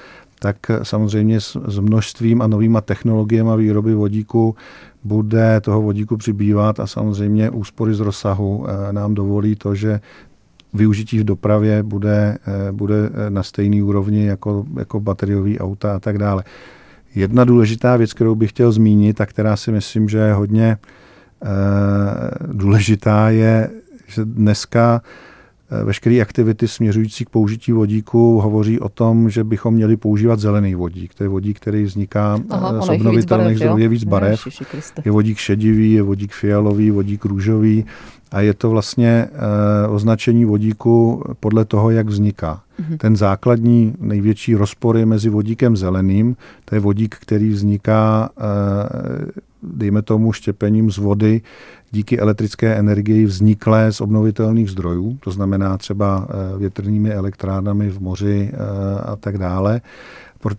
tak 0.42 0.57
samozřejmě 0.83 1.40
s, 1.40 1.78
množstvím 1.81 2.42
a 2.42 2.46
novýma 2.46 2.81
technologiemi 2.81 3.50
výroby 3.57 3.94
vodíku 3.94 4.57
bude 5.05 5.61
toho 5.61 5.83
vodíku 5.83 6.16
přibývat 6.16 6.81
a 6.81 6.87
samozřejmě 6.87 7.50
úspory 7.50 7.94
z 7.94 8.00
rozsahu 8.00 8.66
eh, 8.66 8.92
nám 8.92 9.14
dovolí 9.14 9.57
to, 9.57 9.74
že 9.74 10.00
využití 10.74 11.18
v 11.18 11.24
dopravě 11.24 11.83
bude, 11.83 12.38
eh, 12.46 12.72
bude 12.72 12.94
eh, 13.07 13.31
na 13.31 13.42
stejný 13.42 13.83
úrovni 13.83 14.26
jako, 14.26 14.66
jako 14.78 15.00
bateriový 15.00 15.59
auta 15.59 15.94
a 15.94 15.98
tak 15.98 16.18
dále. 16.18 16.44
Jedna 17.14 17.44
důležitá 17.44 17.96
věc, 17.96 18.12
kterou 18.12 18.35
bych 18.35 18.50
chtěl 18.50 18.72
zmínit 18.72 19.20
a 19.20 19.26
která 19.26 19.57
si 19.57 19.72
myslím, 19.72 20.09
že 20.09 20.18
je 20.18 20.33
hodně 20.33 20.78
důležitá, 22.52 23.31
je, 23.31 23.70
že 24.07 24.24
dneska 24.24 25.02
Eh, 25.02 25.32
veškeré 25.85 26.20
aktivity 26.20 26.68
směřující 26.68 27.24
k 27.24 27.28
použití 27.28 27.72
vodíku 27.72 28.40
hovoří 28.40 28.80
o 28.80 28.88
tom, 28.88 29.30
že 29.30 29.44
bychom 29.44 29.74
měli 29.74 29.96
používat 29.96 30.40
zelený 30.40 30.74
vodík. 30.74 31.14
To 31.14 31.24
je 31.24 31.28
vodík, 31.28 31.61
který 31.61 31.85
vzniká 31.85 32.38
Aha, 32.50 32.74
eh, 32.78 32.82
z 32.82 32.88
obnovitelných 32.88 33.56
zdrojů, 33.56 33.78
je 33.78 33.88
víc 33.88 34.04
barev. 34.04 34.40
Je 35.04 35.11
vodík 35.11 35.38
šedivý, 35.38 35.92
je 35.92 36.02
vodík 36.02 36.32
fialový, 36.32 36.90
vodík 36.90 37.24
růžový 37.24 37.85
a 38.32 38.40
je 38.40 38.54
to 38.54 38.70
vlastně 38.70 39.28
eh, 39.32 39.88
označení 39.88 40.44
vodíku 40.44 41.24
podle 41.40 41.64
toho, 41.64 41.90
jak 41.90 42.06
vzniká. 42.06 42.61
Mhm. 42.78 42.98
Ten 42.98 43.16
základní 43.16 43.94
největší 44.00 44.54
rozpor 44.54 44.96
je 44.96 45.06
mezi 45.06 45.28
vodíkem 45.28 45.76
zeleným, 45.76 46.37
to 46.64 46.74
je 46.74 46.80
vodík, 46.80 47.16
který 47.20 47.50
vzniká, 47.50 48.30
dejme 49.62 50.03
tomu, 50.03 50.33
štěpením 50.33 50.90
z 50.90 50.98
vody, 50.98 51.40
díky 51.90 52.18
elektrické 52.18 52.75
energii 52.75 53.25
vzniklé 53.25 53.92
z 53.92 54.01
obnovitelných 54.01 54.70
zdrojů, 54.70 55.18
to 55.20 55.31
znamená 55.31 55.79
třeba 55.79 56.29
eh, 56.29 56.59
větrnými 56.59 57.12
elektrárnami 57.12 57.90
v 57.90 58.01
moři 58.01 58.51
eh, 58.53 58.57
a 59.01 59.16
tak 59.16 59.38
dále. 59.38 59.81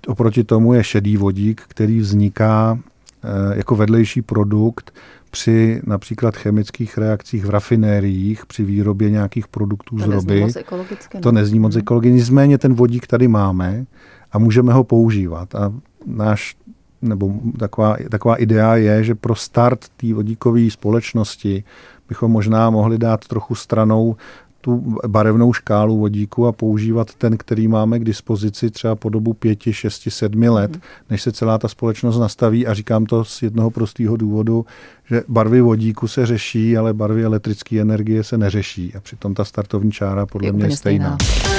Oproti 0.08 0.44
tomu 0.44 0.74
je 0.74 0.84
šedý 0.84 1.18
vodík, 1.18 1.62
který 1.68 2.00
vzniká 2.00 2.80
eh, 2.80 3.58
jako 3.58 3.76
vedlejší 3.76 4.22
produkt 4.22 4.94
při 5.32 5.82
například 5.86 6.36
chemických 6.36 6.98
reakcích 6.98 7.46
v 7.46 7.50
rafinériích, 7.50 8.46
při 8.46 8.64
výrobě 8.64 9.10
nějakých 9.10 9.48
produktů 9.48 9.98
to 9.98 10.04
z 10.04 10.08
roby. 10.08 10.40
Moc 10.40 10.56
ekologicky, 10.56 11.18
to 11.18 11.32
nezní 11.32 11.60
moc 11.60 11.74
hmm. 11.74 11.80
ekologicky, 11.80 12.16
nicméně 12.16 12.58
ten 12.58 12.74
vodík 12.74 13.08
tady 13.08 13.28
máme 13.28 13.86
a 14.32 14.40
můžeme 14.40 14.74
ho 14.74 14.84
používat. 14.84 15.56
A 15.56 15.74
náš 16.06 16.56
nebo 17.04 17.34
taková, 17.60 17.98
taková 18.10 18.36
idea 18.36 18.76
je, 18.76 19.04
že 19.04 19.16
pro 19.16 19.36
start 19.36 19.80
té 19.98 20.14
vodíkové 20.14 20.70
společnosti 20.70 21.64
bychom 22.10 22.32
možná 22.32 22.70
mohli 22.70 22.98
dát 22.98 23.28
trochu 23.28 23.56
stranou 23.56 24.16
tu 24.64 24.98
barevnou 25.08 25.54
škálu 25.54 26.00
vodíku 26.00 26.48
a 26.48 26.52
používat 26.52 27.16
ten, 27.16 27.38
který 27.38 27.68
máme 27.68 28.00
k 28.00 28.04
dispozici 28.04 28.72
třeba 28.72 28.96
po 28.96 29.10
dobu 29.10 29.34
pěti, 29.34 29.74
šesti, 29.74 30.12
sedmi 30.12 30.50
let, 30.50 30.76
mm. 30.76 30.82
než 31.10 31.22
se 31.22 31.32
celá 31.32 31.58
ta 31.58 31.68
společnost 31.68 32.20
nastaví. 32.20 32.68
A 32.68 32.74
říkám 32.74 33.06
to 33.06 33.26
z 33.26 33.42
jednoho 33.42 33.72
prostého 33.72 34.18
důvodu, 34.18 34.66
že 35.06 35.24
barvy 35.28 35.62
vodíku 35.62 36.08
se 36.08 36.26
řeší, 36.26 36.78
ale 36.78 36.94
barvy 36.94 37.24
elektrické 37.24 37.82
energie 37.82 38.24
se 38.24 38.38
neřeší. 38.38 38.94
A 38.96 39.00
přitom 39.00 39.34
ta 39.34 39.46
startovní 39.46 39.92
čára 39.92 40.26
podle 40.26 40.48
je 40.48 40.54
mě 40.54 40.66
je 40.66 40.78
stejná. 40.78 41.18
stejná. 41.22 41.53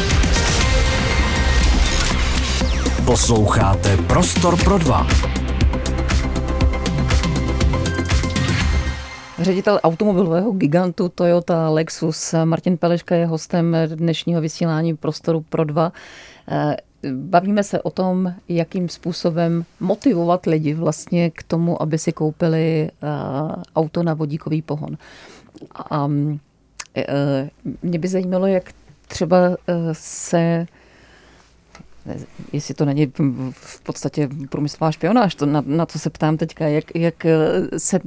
Posloucháte 3.06 3.96
Prostor 3.96 4.64
pro 4.64 4.78
dva. 4.78 5.06
Ředitel 9.38 9.80
automobilového 9.82 10.52
gigantu 10.52 11.08
Toyota 11.08 11.68
Lexus 11.68 12.34
Martin 12.44 12.76
Peleška 12.76 13.14
je 13.14 13.26
hostem 13.26 13.76
dnešního 13.94 14.40
vysílání 14.40 14.96
Prostoru 14.96 15.40
pro 15.40 15.64
dva. 15.64 15.92
Eh, 16.48 16.76
bavíme 17.12 17.64
se 17.64 17.82
o 17.82 17.90
tom, 17.90 18.34
jakým 18.48 18.88
způsobem 18.88 19.64
motivovat 19.80 20.46
lidi 20.46 20.74
vlastně 20.74 21.30
k 21.30 21.42
tomu, 21.42 21.82
aby 21.82 21.98
si 21.98 22.12
koupili 22.12 22.90
eh, 22.90 23.08
auto 23.76 24.02
na 24.02 24.14
vodíkový 24.14 24.62
pohon. 24.62 24.98
A 25.90 26.08
eh, 26.96 27.50
mě 27.82 27.98
by 27.98 28.08
zajímalo, 28.08 28.46
jak 28.46 28.72
třeba 29.08 29.36
se 29.92 30.66
jestli 32.52 32.74
to 32.74 32.84
není 32.84 33.12
v 33.50 33.80
podstatě 33.82 34.28
průmyslová 34.48 34.92
špionáž, 34.92 35.34
to 35.34 35.46
na, 35.46 35.62
na 35.66 35.86
to 35.86 35.98
se 35.98 36.10
ptám 36.10 36.36
teďka, 36.36 36.66
jak, 36.66 36.84
jak 36.94 37.26
se 37.76 38.00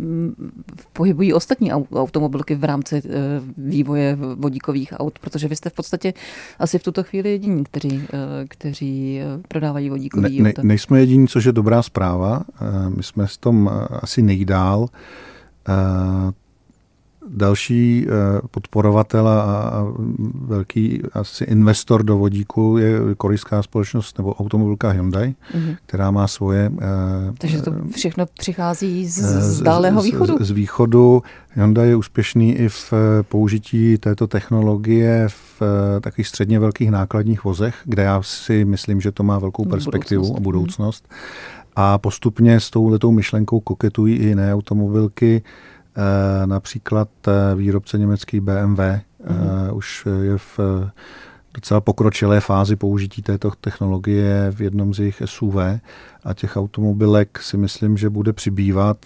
pohybují 0.94 1.34
ostatní 1.34 1.74
automobilky 1.74 2.56
v 2.56 2.64
rámci 2.64 3.02
eh, 3.06 3.10
vývoje 3.58 4.18
vodíkových 4.36 4.94
aut, 4.98 5.20
protože 5.20 5.48
vy 5.48 5.56
jste 5.56 5.70
v 5.70 5.74
podstatě 5.74 6.14
asi 6.60 6.80
v 6.80 6.84
tuto 6.84 7.04
chvíli 7.04 7.30
jediní, 7.30 7.64
kteří, 7.64 8.04
eh, 8.14 8.46
kteří 8.48 9.20
eh, 9.20 9.42
prodávají 9.48 9.90
vodíkový 9.90 10.42
ne, 10.42 10.54
ne, 10.58 10.64
Nejsme 10.64 11.00
jediní, 11.00 11.28
což 11.28 11.46
je 11.46 11.52
dobrá 11.52 11.82
zpráva. 11.82 12.44
My 12.96 13.04
jsme 13.04 13.28
s 13.28 13.38
tom 13.38 13.72
asi 14.02 14.22
nejdál 14.22 14.88
Další 17.30 18.08
eh, 18.08 18.12
podporovatel 18.52 19.28
a 19.28 19.86
velký 20.34 21.02
asi 21.14 21.44
investor 21.44 22.04
do 22.04 22.18
vodíku 22.18 22.78
je 22.78 23.00
korejská 23.18 23.64
společnost 23.64 24.18
nebo 24.18 24.34
automobilka 24.34 24.90
Hyundai, 24.90 25.36
mm-hmm. 25.54 25.78
která 25.86 26.12
má 26.12 26.28
svoje... 26.28 26.72
Eh, 26.82 27.34
Takže 27.38 27.62
to 27.62 27.72
všechno 27.96 28.26
přichází 28.40 29.08
z, 29.08 29.24
eh, 29.24 29.42
z 29.42 29.62
dálého 29.62 30.02
východu? 30.02 30.38
Z, 30.40 30.42
z 30.42 30.52
východu. 30.52 31.24
Hyundai 31.56 31.90
je 31.90 31.96
úspěšný 31.96 32.56
i 32.56 32.70
v 32.70 32.94
použití 33.22 33.98
této 33.98 34.28
technologie 34.28 35.28
v 35.30 35.62
takových 36.02 36.28
středně 36.28 36.60
velkých 36.60 36.92
nákladních 36.92 37.44
vozech, 37.44 37.76
kde 37.86 38.04
já 38.04 38.22
si 38.24 38.66
myslím, 38.66 39.02
že 39.02 39.12
to 39.12 39.24
má 39.24 39.40
velkou 39.40 39.66
perspektivu 39.66 40.22
budoucnost. 40.22 40.38
a 40.38 40.44
budoucnost. 40.44 41.08
A 41.76 41.98
postupně 41.98 42.60
s 42.60 42.70
touhletou 42.70 43.12
myšlenkou 43.12 43.60
koketují 43.60 44.16
i 44.16 44.28
jiné 44.28 44.54
automobilky, 44.54 45.42
Eh, 45.42 45.77
například 46.46 47.10
eh, 47.28 47.56
výrobce 47.56 47.98
německý 47.98 48.40
BMW 48.40 48.80
mm-hmm. 48.80 49.74
už 49.74 50.08
je 50.22 50.38
v 50.38 50.60
docela 51.54 51.82
pokročilé 51.82 52.40
fázi 52.40 52.76
použití 52.76 53.22
této 53.22 53.52
technologie 53.62 54.52
v 54.52 54.62
jednom 54.62 54.94
z 54.94 55.00
jejich 55.00 55.22
SUV 55.26 55.56
a 56.24 56.34
těch 56.34 56.58
automobilek 56.58 57.40
si 57.40 57.58
myslím, 57.58 57.98
že 57.98 58.10
bude 58.10 58.34
přibývat. 58.34 58.98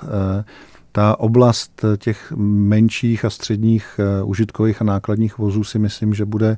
Ta 0.91 1.19
oblast 1.19 1.85
těch 1.97 2.33
menších 2.37 3.25
a 3.25 3.29
středních 3.29 3.99
užitkových 4.23 4.81
a 4.81 4.85
nákladních 4.85 5.37
vozů 5.37 5.63
si 5.63 5.79
myslím, 5.79 6.13
že 6.13 6.25
bude 6.25 6.57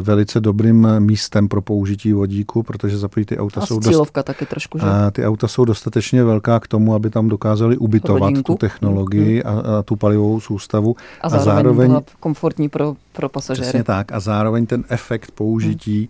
velice 0.00 0.40
dobrým 0.40 0.88
místem 0.98 1.48
pro 1.48 1.62
použití 1.62 2.12
vodíku, 2.12 2.62
protože 2.62 2.98
za 2.98 3.08
ty 3.26 3.38
auta 3.38 3.60
a 3.60 3.66
jsou 3.66 3.78
dost, 3.78 4.10
taky 4.24 4.46
trošku, 4.46 4.78
že? 4.78 4.84
ty 5.12 5.26
auta 5.26 5.48
jsou 5.48 5.64
dostatečně 5.64 6.24
velká 6.24 6.60
k 6.60 6.66
tomu, 6.66 6.94
aby 6.94 7.10
tam 7.10 7.28
dokázali 7.28 7.76
ubytovat 7.76 8.22
Hodinku. 8.22 8.52
tu 8.52 8.58
technologii 8.58 9.42
hmm. 9.46 9.58
a, 9.58 9.78
a 9.78 9.82
tu 9.82 9.96
palivovou 9.96 10.40
soustavu. 10.40 10.96
A, 11.20 11.26
a 11.26 11.28
zároveň, 11.28 11.90
zároveň 11.90 12.04
komfortní 12.20 12.68
pro, 12.68 12.96
pro 13.12 13.28
pasažéry. 13.28 13.68
Přesně 13.68 13.84
tak. 13.84 14.12
A 14.12 14.20
zároveň 14.20 14.66
ten 14.66 14.84
efekt 14.88 15.30
použití 15.30 15.98
hmm 16.00 16.08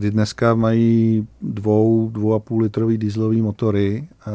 kdy 0.00 0.10
dneska 0.10 0.54
mají 0.54 1.26
dvou, 1.42 2.10
dvou 2.12 2.34
a 2.34 2.38
půl 2.38 2.62
litrový 2.62 2.98
dieselový 2.98 3.42
motory 3.42 4.08
uh, 4.26 4.32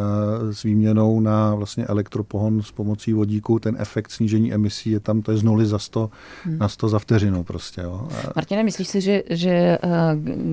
s 0.52 0.64
výměnou 0.64 1.20
na 1.20 1.56
vlastně 1.56 1.86
elektropohon 1.86 2.62
s 2.62 2.72
pomocí 2.72 3.14
vodíku. 3.14 3.60
Ten 3.60 3.76
efekt 3.80 4.12
snížení 4.12 4.54
emisí 4.54 4.92
je 4.92 5.00
tam, 5.00 5.22
to 5.22 5.32
je 5.32 5.38
z 5.38 5.44
nuly 5.44 5.66
za 5.66 5.80
100 5.80 6.10
hmm. 6.44 6.58
na 6.58 6.70
100 6.70 6.90
za 6.90 7.00
vteřinu 7.00 7.44
prostě. 7.44 7.82
Jo. 7.82 8.08
Martine, 8.36 8.64
myslíš 8.64 8.88
si, 8.88 9.02
že, 9.02 9.24
že 9.30 9.78
uh, 9.84 9.92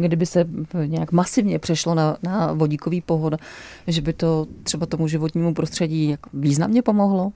kdyby 0.01 0.27
se 0.27 0.44
nějak 0.87 1.12
masivně 1.12 1.59
přešlo 1.59 1.94
na, 1.94 2.16
na 2.22 2.53
vodíkový 2.53 3.01
pohon, 3.01 3.37
že 3.87 4.01
by 4.01 4.12
to 4.12 4.46
třeba 4.62 4.87
tomu 4.87 5.09
životnímu 5.09 5.55
prostředí 5.55 6.09
jak 6.09 6.20
významně 6.33 6.83
pomohlo? 6.83 7.33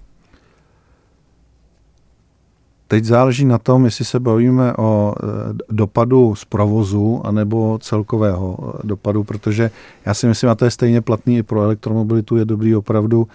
Teď 2.89 3.05
záleží 3.05 3.45
na 3.45 3.59
tom, 3.59 3.85
jestli 3.85 4.05
se 4.05 4.21
bavíme 4.21 4.73
o 4.79 5.15
e, 5.15 5.27
dopadu 5.71 6.35
z 6.35 6.45
provozu 6.45 7.21
anebo 7.25 7.79
celkového 7.83 8.59
e, 8.61 8.87
dopadu, 8.87 9.25
protože 9.25 9.71
já 10.07 10.15
si 10.15 10.27
myslím, 10.27 10.51
a 10.51 10.55
to 10.55 10.65
je 10.65 10.71
stejně 10.71 11.01
platný 11.01 11.39
i 11.39 11.43
pro 11.43 11.63
elektromobilitu, 11.63 12.37
je 12.37 12.45
dobrý 12.45 12.77
opravdu 12.77 13.29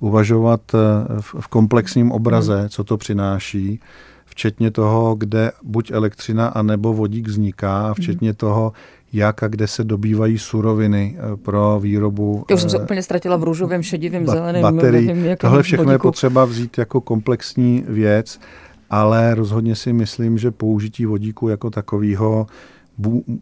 uvažovat 0.00 0.60
e, 0.74 0.78
v 1.20 1.48
komplexním 1.48 2.12
obraze, 2.12 2.60
hmm. 2.60 2.68
co 2.68 2.84
to 2.84 2.96
přináší, 2.96 3.80
včetně 4.24 4.70
toho, 4.70 5.14
kde 5.14 5.52
buď 5.62 5.90
elektřina 5.90 6.46
anebo 6.46 6.94
vodík 6.94 7.28
vzniká, 7.28 7.84
hmm. 7.84 7.94
včetně 7.94 8.34
toho, 8.34 8.72
jak 9.12 9.42
a 9.42 9.48
kde 9.48 9.66
se 9.66 9.84
dobývají 9.84 10.38
suroviny 10.38 11.16
pro 11.42 11.80
výrobu. 11.82 12.44
Já 12.50 12.54
už 12.54 12.60
jsem 12.60 12.70
se 12.70 12.78
úplně 12.78 13.02
ztratila 13.02 13.36
v 13.36 13.44
růžovém, 13.44 13.82
šedivém, 13.82 14.26
zeleném. 14.26 14.62
Baterií. 14.62 15.36
Tohle 15.38 15.62
všechno 15.62 15.84
vodíku. 15.84 15.92
je 15.92 15.98
potřeba 15.98 16.44
vzít 16.44 16.78
jako 16.78 17.00
komplexní 17.00 17.84
věc 17.88 18.40
ale 18.94 19.34
rozhodně 19.34 19.76
si 19.76 19.92
myslím, 19.92 20.38
že 20.38 20.50
použití 20.50 21.06
vodíku 21.06 21.48
jako 21.48 21.70
takového 21.70 22.46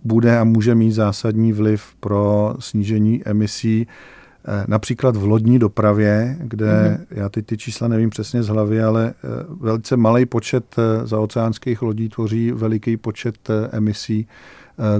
bude 0.04 0.38
a 0.38 0.44
může 0.44 0.74
mít 0.74 0.92
zásadní 0.92 1.52
vliv 1.52 1.84
pro 2.00 2.54
snížení 2.58 3.22
emisí 3.24 3.86
eh, 3.86 4.64
například 4.68 5.16
v 5.16 5.24
lodní 5.24 5.58
dopravě, 5.58 6.36
kde 6.40 6.66
mm-hmm. 6.66 7.06
já 7.10 7.28
teď 7.28 7.46
ty 7.46 7.56
čísla 7.56 7.88
nevím 7.88 8.10
přesně 8.10 8.42
z 8.42 8.48
hlavy, 8.48 8.82
ale 8.82 9.14
eh, 9.14 9.28
velice 9.60 9.96
malý 9.96 10.26
počet 10.26 10.64
eh, 10.78 11.06
zaoceánských 11.06 11.82
lodí 11.82 12.08
tvoří 12.08 12.52
veliký 12.52 12.96
počet 12.96 13.48
emisí 13.72 14.26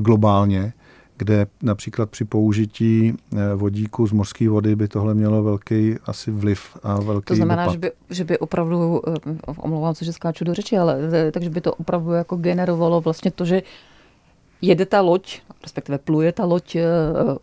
globálně 0.00 0.72
kde 1.22 1.46
například 1.62 2.10
při 2.10 2.24
použití 2.24 3.14
eh, 3.32 3.54
vodíku 3.54 4.06
z 4.06 4.12
mořské 4.12 4.48
vody 4.48 4.76
by 4.76 4.88
tohle 4.88 5.14
mělo 5.14 5.42
velký 5.42 5.94
asi 6.04 6.30
vliv 6.30 6.76
a 6.82 7.00
velký 7.00 7.24
To 7.24 7.34
znamená, 7.34 7.62
dopad. 7.64 7.72
že 7.72 7.78
by, 7.78 7.90
že 8.10 8.24
by 8.24 8.38
opravdu, 8.38 9.02
eh, 9.08 9.12
omlouvám 9.56 9.94
se, 9.94 10.04
že 10.04 10.12
skáču 10.12 10.44
do 10.44 10.54
řeči, 10.54 10.78
ale 10.78 10.98
eh, 11.12 11.32
takže 11.32 11.50
by 11.50 11.60
to 11.60 11.74
opravdu 11.74 12.12
jako 12.12 12.36
generovalo 12.36 13.00
vlastně 13.00 13.30
to, 13.30 13.44
že 13.44 13.62
jede 14.62 14.86
ta 14.86 15.00
loď, 15.00 15.40
respektive 15.62 15.98
pluje 15.98 16.32
ta 16.32 16.44
loď 16.44 16.76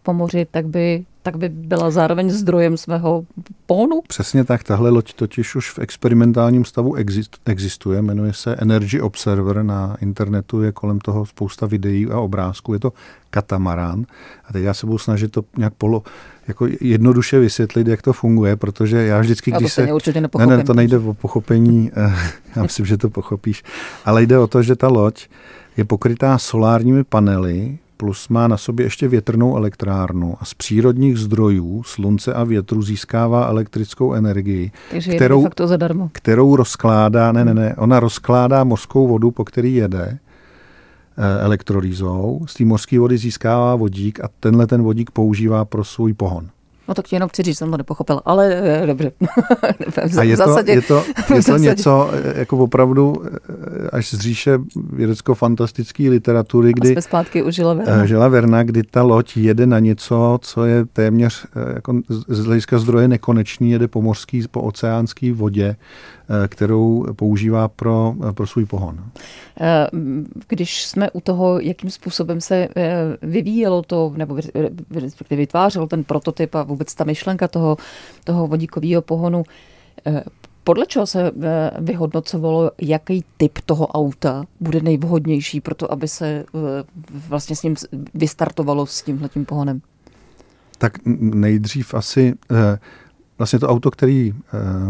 po 0.03 0.13
moři, 0.13 0.47
tak 0.51 0.67
by 0.67 1.05
tak 1.23 1.37
by 1.37 1.49
byla 1.49 1.91
zároveň 1.91 2.29
zdrojem 2.29 2.77
svého 2.77 3.25
pohonu? 3.65 4.01
Přesně 4.07 4.43
tak. 4.43 4.63
Tahle 4.63 4.89
loď 4.89 5.13
totiž 5.13 5.55
už 5.55 5.71
v 5.71 5.79
experimentálním 5.79 6.65
stavu 6.65 6.95
existuje. 7.45 8.01
Jmenuje 8.01 8.33
se 8.33 8.55
Energy 8.55 9.01
Observer. 9.01 9.63
Na 9.63 9.97
internetu 10.01 10.61
je 10.61 10.71
kolem 10.71 10.99
toho 10.99 11.25
spousta 11.25 11.65
videí 11.65 12.05
a 12.05 12.19
obrázků. 12.19 12.73
Je 12.73 12.79
to 12.79 12.93
katamarán. 13.29 14.05
A 14.45 14.53
teď 14.53 14.63
já 14.63 14.73
se 14.73 14.85
budu 14.85 14.97
snažit 14.97 15.31
to 15.31 15.43
nějak 15.57 15.73
polo, 15.73 16.03
jako 16.47 16.67
jednoduše 16.81 17.39
vysvětlit, 17.39 17.87
jak 17.87 18.01
to 18.01 18.13
funguje, 18.13 18.55
protože 18.55 18.97
já 19.05 19.19
vždycky, 19.19 19.51
když 19.51 19.73
se... 19.73 19.93
Určitě 19.93 20.21
ne, 20.21 20.29
ne, 20.45 20.63
to 20.63 20.73
nejde 20.73 20.97
o 20.97 21.13
pochopení, 21.13 21.91
eh, 21.95 22.15
já 22.55 22.63
myslím, 22.63 22.85
že 22.85 22.97
to 22.97 23.09
pochopíš, 23.09 23.63
ale 24.05 24.23
jde 24.23 24.37
o 24.37 24.47
to, 24.47 24.61
že 24.63 24.75
ta 24.75 24.87
loď 24.87 25.27
je 25.77 25.85
pokrytá 25.85 26.37
solárními 26.37 27.03
panely, 27.03 27.77
plus 27.99 28.29
má 28.29 28.47
na 28.47 28.57
sobě 28.57 28.85
ještě 28.85 29.07
větrnou 29.07 29.57
elektrárnu 29.57 30.35
a 30.39 30.45
z 30.45 30.53
přírodních 30.53 31.17
zdrojů, 31.17 31.83
slunce 31.83 32.33
a 32.33 32.43
větru, 32.43 32.81
získává 32.81 33.47
elektrickou 33.47 34.13
energii, 34.13 34.71
Takže 34.91 35.15
kterou, 35.15 35.47
to 35.55 35.67
zadarmo. 35.67 36.09
kterou 36.11 36.55
rozkládá, 36.55 37.31
ne, 37.31 37.45
ne, 37.45 37.53
ne, 37.53 37.75
ona 37.77 37.99
rozkládá 37.99 38.63
mořskou 38.63 39.07
vodu, 39.07 39.31
po 39.31 39.45
který 39.45 39.75
jede, 39.75 40.19
eh, 41.17 41.41
elektrolýzou. 41.41 42.41
Z 42.45 42.53
té 42.53 42.65
mořské 42.65 42.99
vody 42.99 43.17
získává 43.17 43.75
vodík 43.75 44.19
a 44.19 44.29
tenhle 44.39 44.67
ten 44.67 44.83
vodík 44.83 45.11
používá 45.11 45.65
pro 45.65 45.83
svůj 45.83 46.13
pohon. 46.13 46.49
No 46.89 46.95
tak 46.95 47.07
ti 47.07 47.15
jenom 47.15 47.29
chci 47.29 47.43
říct, 47.43 47.57
jsem 47.57 47.71
to 47.71 47.77
nepochopil, 47.77 48.21
ale 48.25 48.61
eh, 48.63 48.87
dobře. 48.87 49.11
v, 49.89 50.17
a 50.17 50.23
je, 50.23 50.37
zásadě, 50.37 50.81
to, 50.81 50.93
je 50.93 51.03
to, 51.27 51.33
je 51.33 51.43
to 51.43 51.57
něco 51.57 52.09
eh, 52.13 52.39
jako 52.39 52.57
opravdu 52.57 53.23
eh, 53.25 53.89
až 53.89 54.13
z 54.13 54.19
říše 54.19 54.59
vědecko-fantastické 54.93 56.09
literatury, 56.09 56.73
kdy 56.73 56.91
jsme 56.91 57.01
zpátky 57.01 57.43
u 57.43 57.51
Žila 57.51 57.73
Verna. 57.73 58.05
Žila 58.05 58.27
Verna, 58.27 58.63
kdy 58.63 58.83
ta 58.83 59.03
loď 59.03 59.37
jede 59.37 59.65
na 59.65 59.79
něco, 59.79 60.39
co 60.41 60.65
je 60.65 60.85
téměř 60.85 61.45
jako 61.75 62.01
z 62.27 62.45
hlediska 62.45 62.79
zdroje 62.79 63.07
nekonečný, 63.07 63.71
jede 63.71 63.87
po 63.87 64.01
mořský, 64.01 64.43
po 64.51 64.61
oceánské 64.61 65.33
vodě, 65.33 65.75
kterou 66.47 67.05
používá 67.15 67.67
pro, 67.67 68.15
pro 68.33 68.47
svůj 68.47 68.65
pohon. 68.65 68.99
Když 70.47 70.85
jsme 70.85 71.11
u 71.11 71.21
toho, 71.21 71.59
jakým 71.59 71.89
způsobem 71.89 72.41
se 72.41 72.67
vyvíjelo 73.21 73.81
to, 73.81 74.13
nebo 74.17 74.37
respektive 74.91 75.37
vytvářel 75.39 75.87
ten 75.87 76.03
prototyp 76.03 76.55
a 76.55 76.63
vůbec 76.79 76.95
ta 76.95 77.03
myšlenka 77.03 77.47
toho, 77.47 77.77
toho 78.23 78.47
vodíkového 78.47 79.01
pohonu. 79.01 79.43
Eh, 80.05 80.23
podle 80.63 80.85
čeho 80.85 81.07
se 81.07 81.31
eh, 81.41 81.71
vyhodnocovalo, 81.79 82.71
jaký 82.81 83.23
typ 83.37 83.59
toho 83.65 83.87
auta 83.87 84.43
bude 84.59 84.81
nejvhodnější 84.81 85.61
pro 85.61 85.75
to, 85.75 85.91
aby 85.91 86.07
se 86.07 86.27
eh, 86.27 86.45
vlastně 87.27 87.55
s 87.55 87.63
ním 87.63 87.75
vystartovalo 88.13 88.85
s 88.85 89.01
tímhletím 89.01 89.45
pohonem? 89.45 89.81
Tak 90.77 90.93
nejdřív 91.05 91.93
asi 91.93 92.33
vlastně 93.37 93.59
to 93.59 93.67
auto, 93.67 93.91
který 93.91 94.33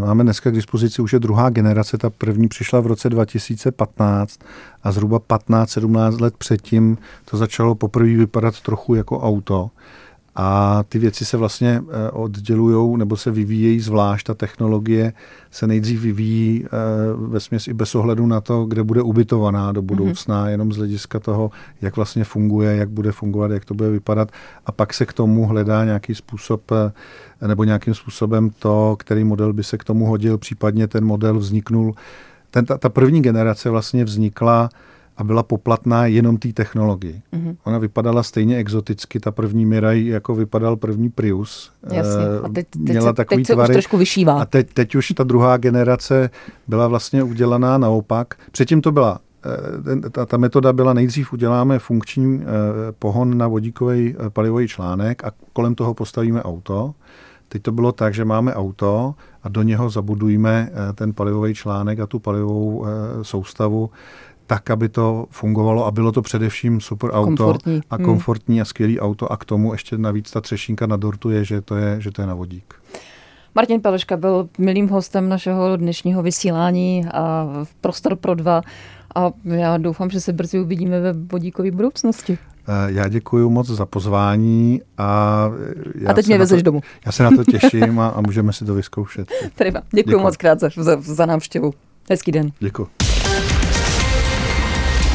máme 0.00 0.24
dneska 0.24 0.50
k 0.50 0.54
dispozici, 0.54 1.02
už 1.02 1.12
je 1.12 1.18
druhá 1.18 1.50
generace. 1.50 1.98
Ta 1.98 2.10
první 2.10 2.48
přišla 2.48 2.80
v 2.80 2.86
roce 2.86 3.10
2015 3.10 4.40
a 4.82 4.92
zhruba 4.92 5.18
15-17 5.18 6.20
let 6.20 6.34
předtím 6.38 6.98
to 7.24 7.36
začalo 7.36 7.74
poprvé 7.74 8.16
vypadat 8.16 8.60
trochu 8.60 8.94
jako 8.94 9.20
auto. 9.20 9.70
A 10.34 10.82
ty 10.88 10.98
věci 10.98 11.24
se 11.24 11.36
vlastně 11.36 11.82
eh, 11.82 12.10
oddělují 12.10 12.98
nebo 12.98 13.16
se 13.16 13.30
vyvíjejí 13.30 13.80
zvlášť. 13.80 14.26
Ta 14.26 14.34
technologie 14.34 15.12
se 15.50 15.66
nejdřív 15.66 16.00
vyvíjí 16.00 16.64
eh, 16.64 16.68
ve 17.16 17.40
směs 17.40 17.68
i 17.68 17.72
bez 17.72 17.94
ohledu 17.94 18.26
na 18.26 18.40
to, 18.40 18.64
kde 18.64 18.82
bude 18.82 19.02
ubytovaná 19.02 19.72
do 19.72 19.82
budoucna, 19.82 20.44
mm-hmm. 20.44 20.50
jenom 20.50 20.72
z 20.72 20.76
hlediska 20.76 21.20
toho, 21.20 21.50
jak 21.82 21.96
vlastně 21.96 22.24
funguje, 22.24 22.76
jak 22.76 22.88
bude 22.88 23.12
fungovat, 23.12 23.50
jak 23.50 23.64
to 23.64 23.74
bude 23.74 23.90
vypadat. 23.90 24.28
A 24.66 24.72
pak 24.72 24.94
se 24.94 25.06
k 25.06 25.12
tomu 25.12 25.46
hledá 25.46 25.84
nějaký 25.84 26.14
způsob 26.14 26.62
eh, 26.72 27.48
nebo 27.48 27.64
nějakým 27.64 27.94
způsobem 27.94 28.50
to, 28.58 28.96
který 28.98 29.24
model 29.24 29.52
by 29.52 29.64
se 29.64 29.78
k 29.78 29.84
tomu 29.84 30.06
hodil, 30.06 30.38
případně 30.38 30.88
ten 30.88 31.04
model 31.04 31.38
vzniknul. 31.38 31.94
Ten, 32.50 32.64
ta, 32.64 32.78
ta 32.78 32.88
první 32.88 33.22
generace 33.22 33.70
vlastně 33.70 34.04
vznikla 34.04 34.70
a 35.20 35.24
byla 35.24 35.42
poplatná 35.42 36.06
jenom 36.06 36.36
té 36.36 36.52
technologii. 36.52 37.22
Mm-hmm. 37.32 37.56
Ona 37.64 37.78
vypadala 37.78 38.22
stejně 38.22 38.56
exoticky, 38.56 39.20
ta 39.20 39.30
první 39.30 39.66
Mirai, 39.66 40.06
jako 40.06 40.34
vypadal 40.34 40.76
první 40.76 41.10
Prius. 41.10 41.72
Jasně. 41.92 42.24
A 42.44 42.48
teď, 42.48 42.66
teď, 42.70 42.82
Měla 42.82 43.10
se, 43.10 43.12
takový 43.12 43.42
teď 43.42 43.46
se 43.46 43.52
tvary. 43.52 43.70
už 43.70 43.74
trošku 43.74 43.96
vyšívá. 43.96 44.40
A 44.40 44.44
teď, 44.44 44.72
teď 44.74 44.94
už 44.94 45.08
ta 45.08 45.24
druhá 45.24 45.56
generace 45.56 46.30
byla 46.68 46.88
vlastně 46.88 47.22
udělaná 47.22 47.78
naopak. 47.78 48.34
Předtím 48.50 48.80
to 48.80 48.92
byla 48.92 49.18
eh, 50.06 50.10
ta, 50.10 50.26
ta 50.26 50.36
metoda 50.36 50.72
byla 50.72 50.92
nejdřív 50.92 51.32
uděláme 51.32 51.78
funkční 51.78 52.40
eh, 52.42 52.46
pohon 52.98 53.38
na 53.38 53.48
vodíkový 53.48 54.14
eh, 54.14 54.30
palivový 54.30 54.68
článek 54.68 55.24
a 55.24 55.30
kolem 55.52 55.74
toho 55.74 55.94
postavíme 55.94 56.42
auto. 56.42 56.94
Teď 57.48 57.62
to 57.62 57.72
bylo 57.72 57.92
tak, 57.92 58.14
že 58.14 58.24
máme 58.24 58.54
auto 58.54 59.14
a 59.42 59.48
do 59.48 59.62
něho 59.62 59.90
zabudujeme 59.90 60.70
ten 60.94 61.12
palivový 61.12 61.54
článek 61.54 62.00
a 62.00 62.06
tu 62.06 62.18
palivovou 62.18 62.86
soustavu 63.22 63.90
tak, 64.50 64.70
aby 64.70 64.88
to 64.88 65.26
fungovalo 65.30 65.86
a 65.86 65.90
bylo 65.90 66.12
to 66.12 66.22
především 66.22 66.80
super 66.80 67.10
auto 67.10 67.26
komfortní. 67.26 67.80
a 67.90 67.96
hmm. 67.96 68.04
komfortní 68.04 68.54
hmm. 68.54 68.62
a 68.62 68.64
skvělý 68.64 69.00
auto 69.00 69.32
a 69.32 69.36
k 69.36 69.44
tomu 69.44 69.72
ještě 69.72 69.98
navíc 69.98 70.30
ta 70.30 70.40
třešínka 70.40 70.86
na 70.86 70.96
dortu 70.96 71.30
je, 71.30 71.44
že 71.44 71.60
to 71.60 71.76
je, 71.76 72.00
že 72.00 72.10
to 72.10 72.22
je 72.22 72.26
na 72.26 72.34
vodík. 72.34 72.74
Martin 73.54 73.80
Peleška 73.80 74.16
byl 74.16 74.48
milým 74.58 74.88
hostem 74.88 75.28
našeho 75.28 75.76
dnešního 75.76 76.22
vysílání 76.22 77.06
a 77.12 77.46
v 77.64 77.74
Prostor 77.74 78.16
pro 78.16 78.34
dva 78.34 78.62
a 79.14 79.30
já 79.44 79.76
doufám, 79.76 80.10
že 80.10 80.20
se 80.20 80.32
brzy 80.32 80.60
uvidíme 80.60 81.00
ve 81.00 81.12
vodíkové 81.12 81.70
budoucnosti. 81.70 82.38
Eh, 82.68 82.92
já 82.92 83.08
děkuji 83.08 83.50
moc 83.50 83.66
za 83.66 83.86
pozvání 83.86 84.80
a, 84.98 85.50
já 85.94 86.10
a 86.10 86.14
teď 86.14 86.26
mě 86.26 86.38
vezeš 86.38 86.62
domů. 86.62 86.80
Já 87.06 87.12
se 87.12 87.22
na 87.22 87.30
to 87.30 87.44
těším 87.50 88.00
a, 88.00 88.08
a 88.08 88.20
můžeme 88.20 88.52
si 88.52 88.64
to 88.64 88.74
vyzkoušet. 88.74 89.28
Děkuji, 89.58 89.82
děkuji 89.92 90.18
moc 90.18 90.36
krát 90.36 90.60
za, 90.60 90.68
za, 90.76 90.96
za 91.00 91.26
návštěvu. 91.26 91.74
Hezký 92.10 92.32
den. 92.32 92.50
Děkuji. 92.60 93.09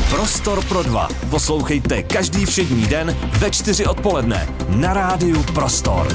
Prostor 0.10 0.66
pro 0.66 0.84
dva. 0.84 1.10
Poslouchejte 1.30 2.04
každý 2.04 2.46
všední 2.46 2.86
den 2.86 3.18
ve 3.40 3.52
čtyři 3.52 3.86
odpoledne 3.86 4.48
na 4.70 4.94
rádiu 4.94 5.44
Prostor. 5.44 6.08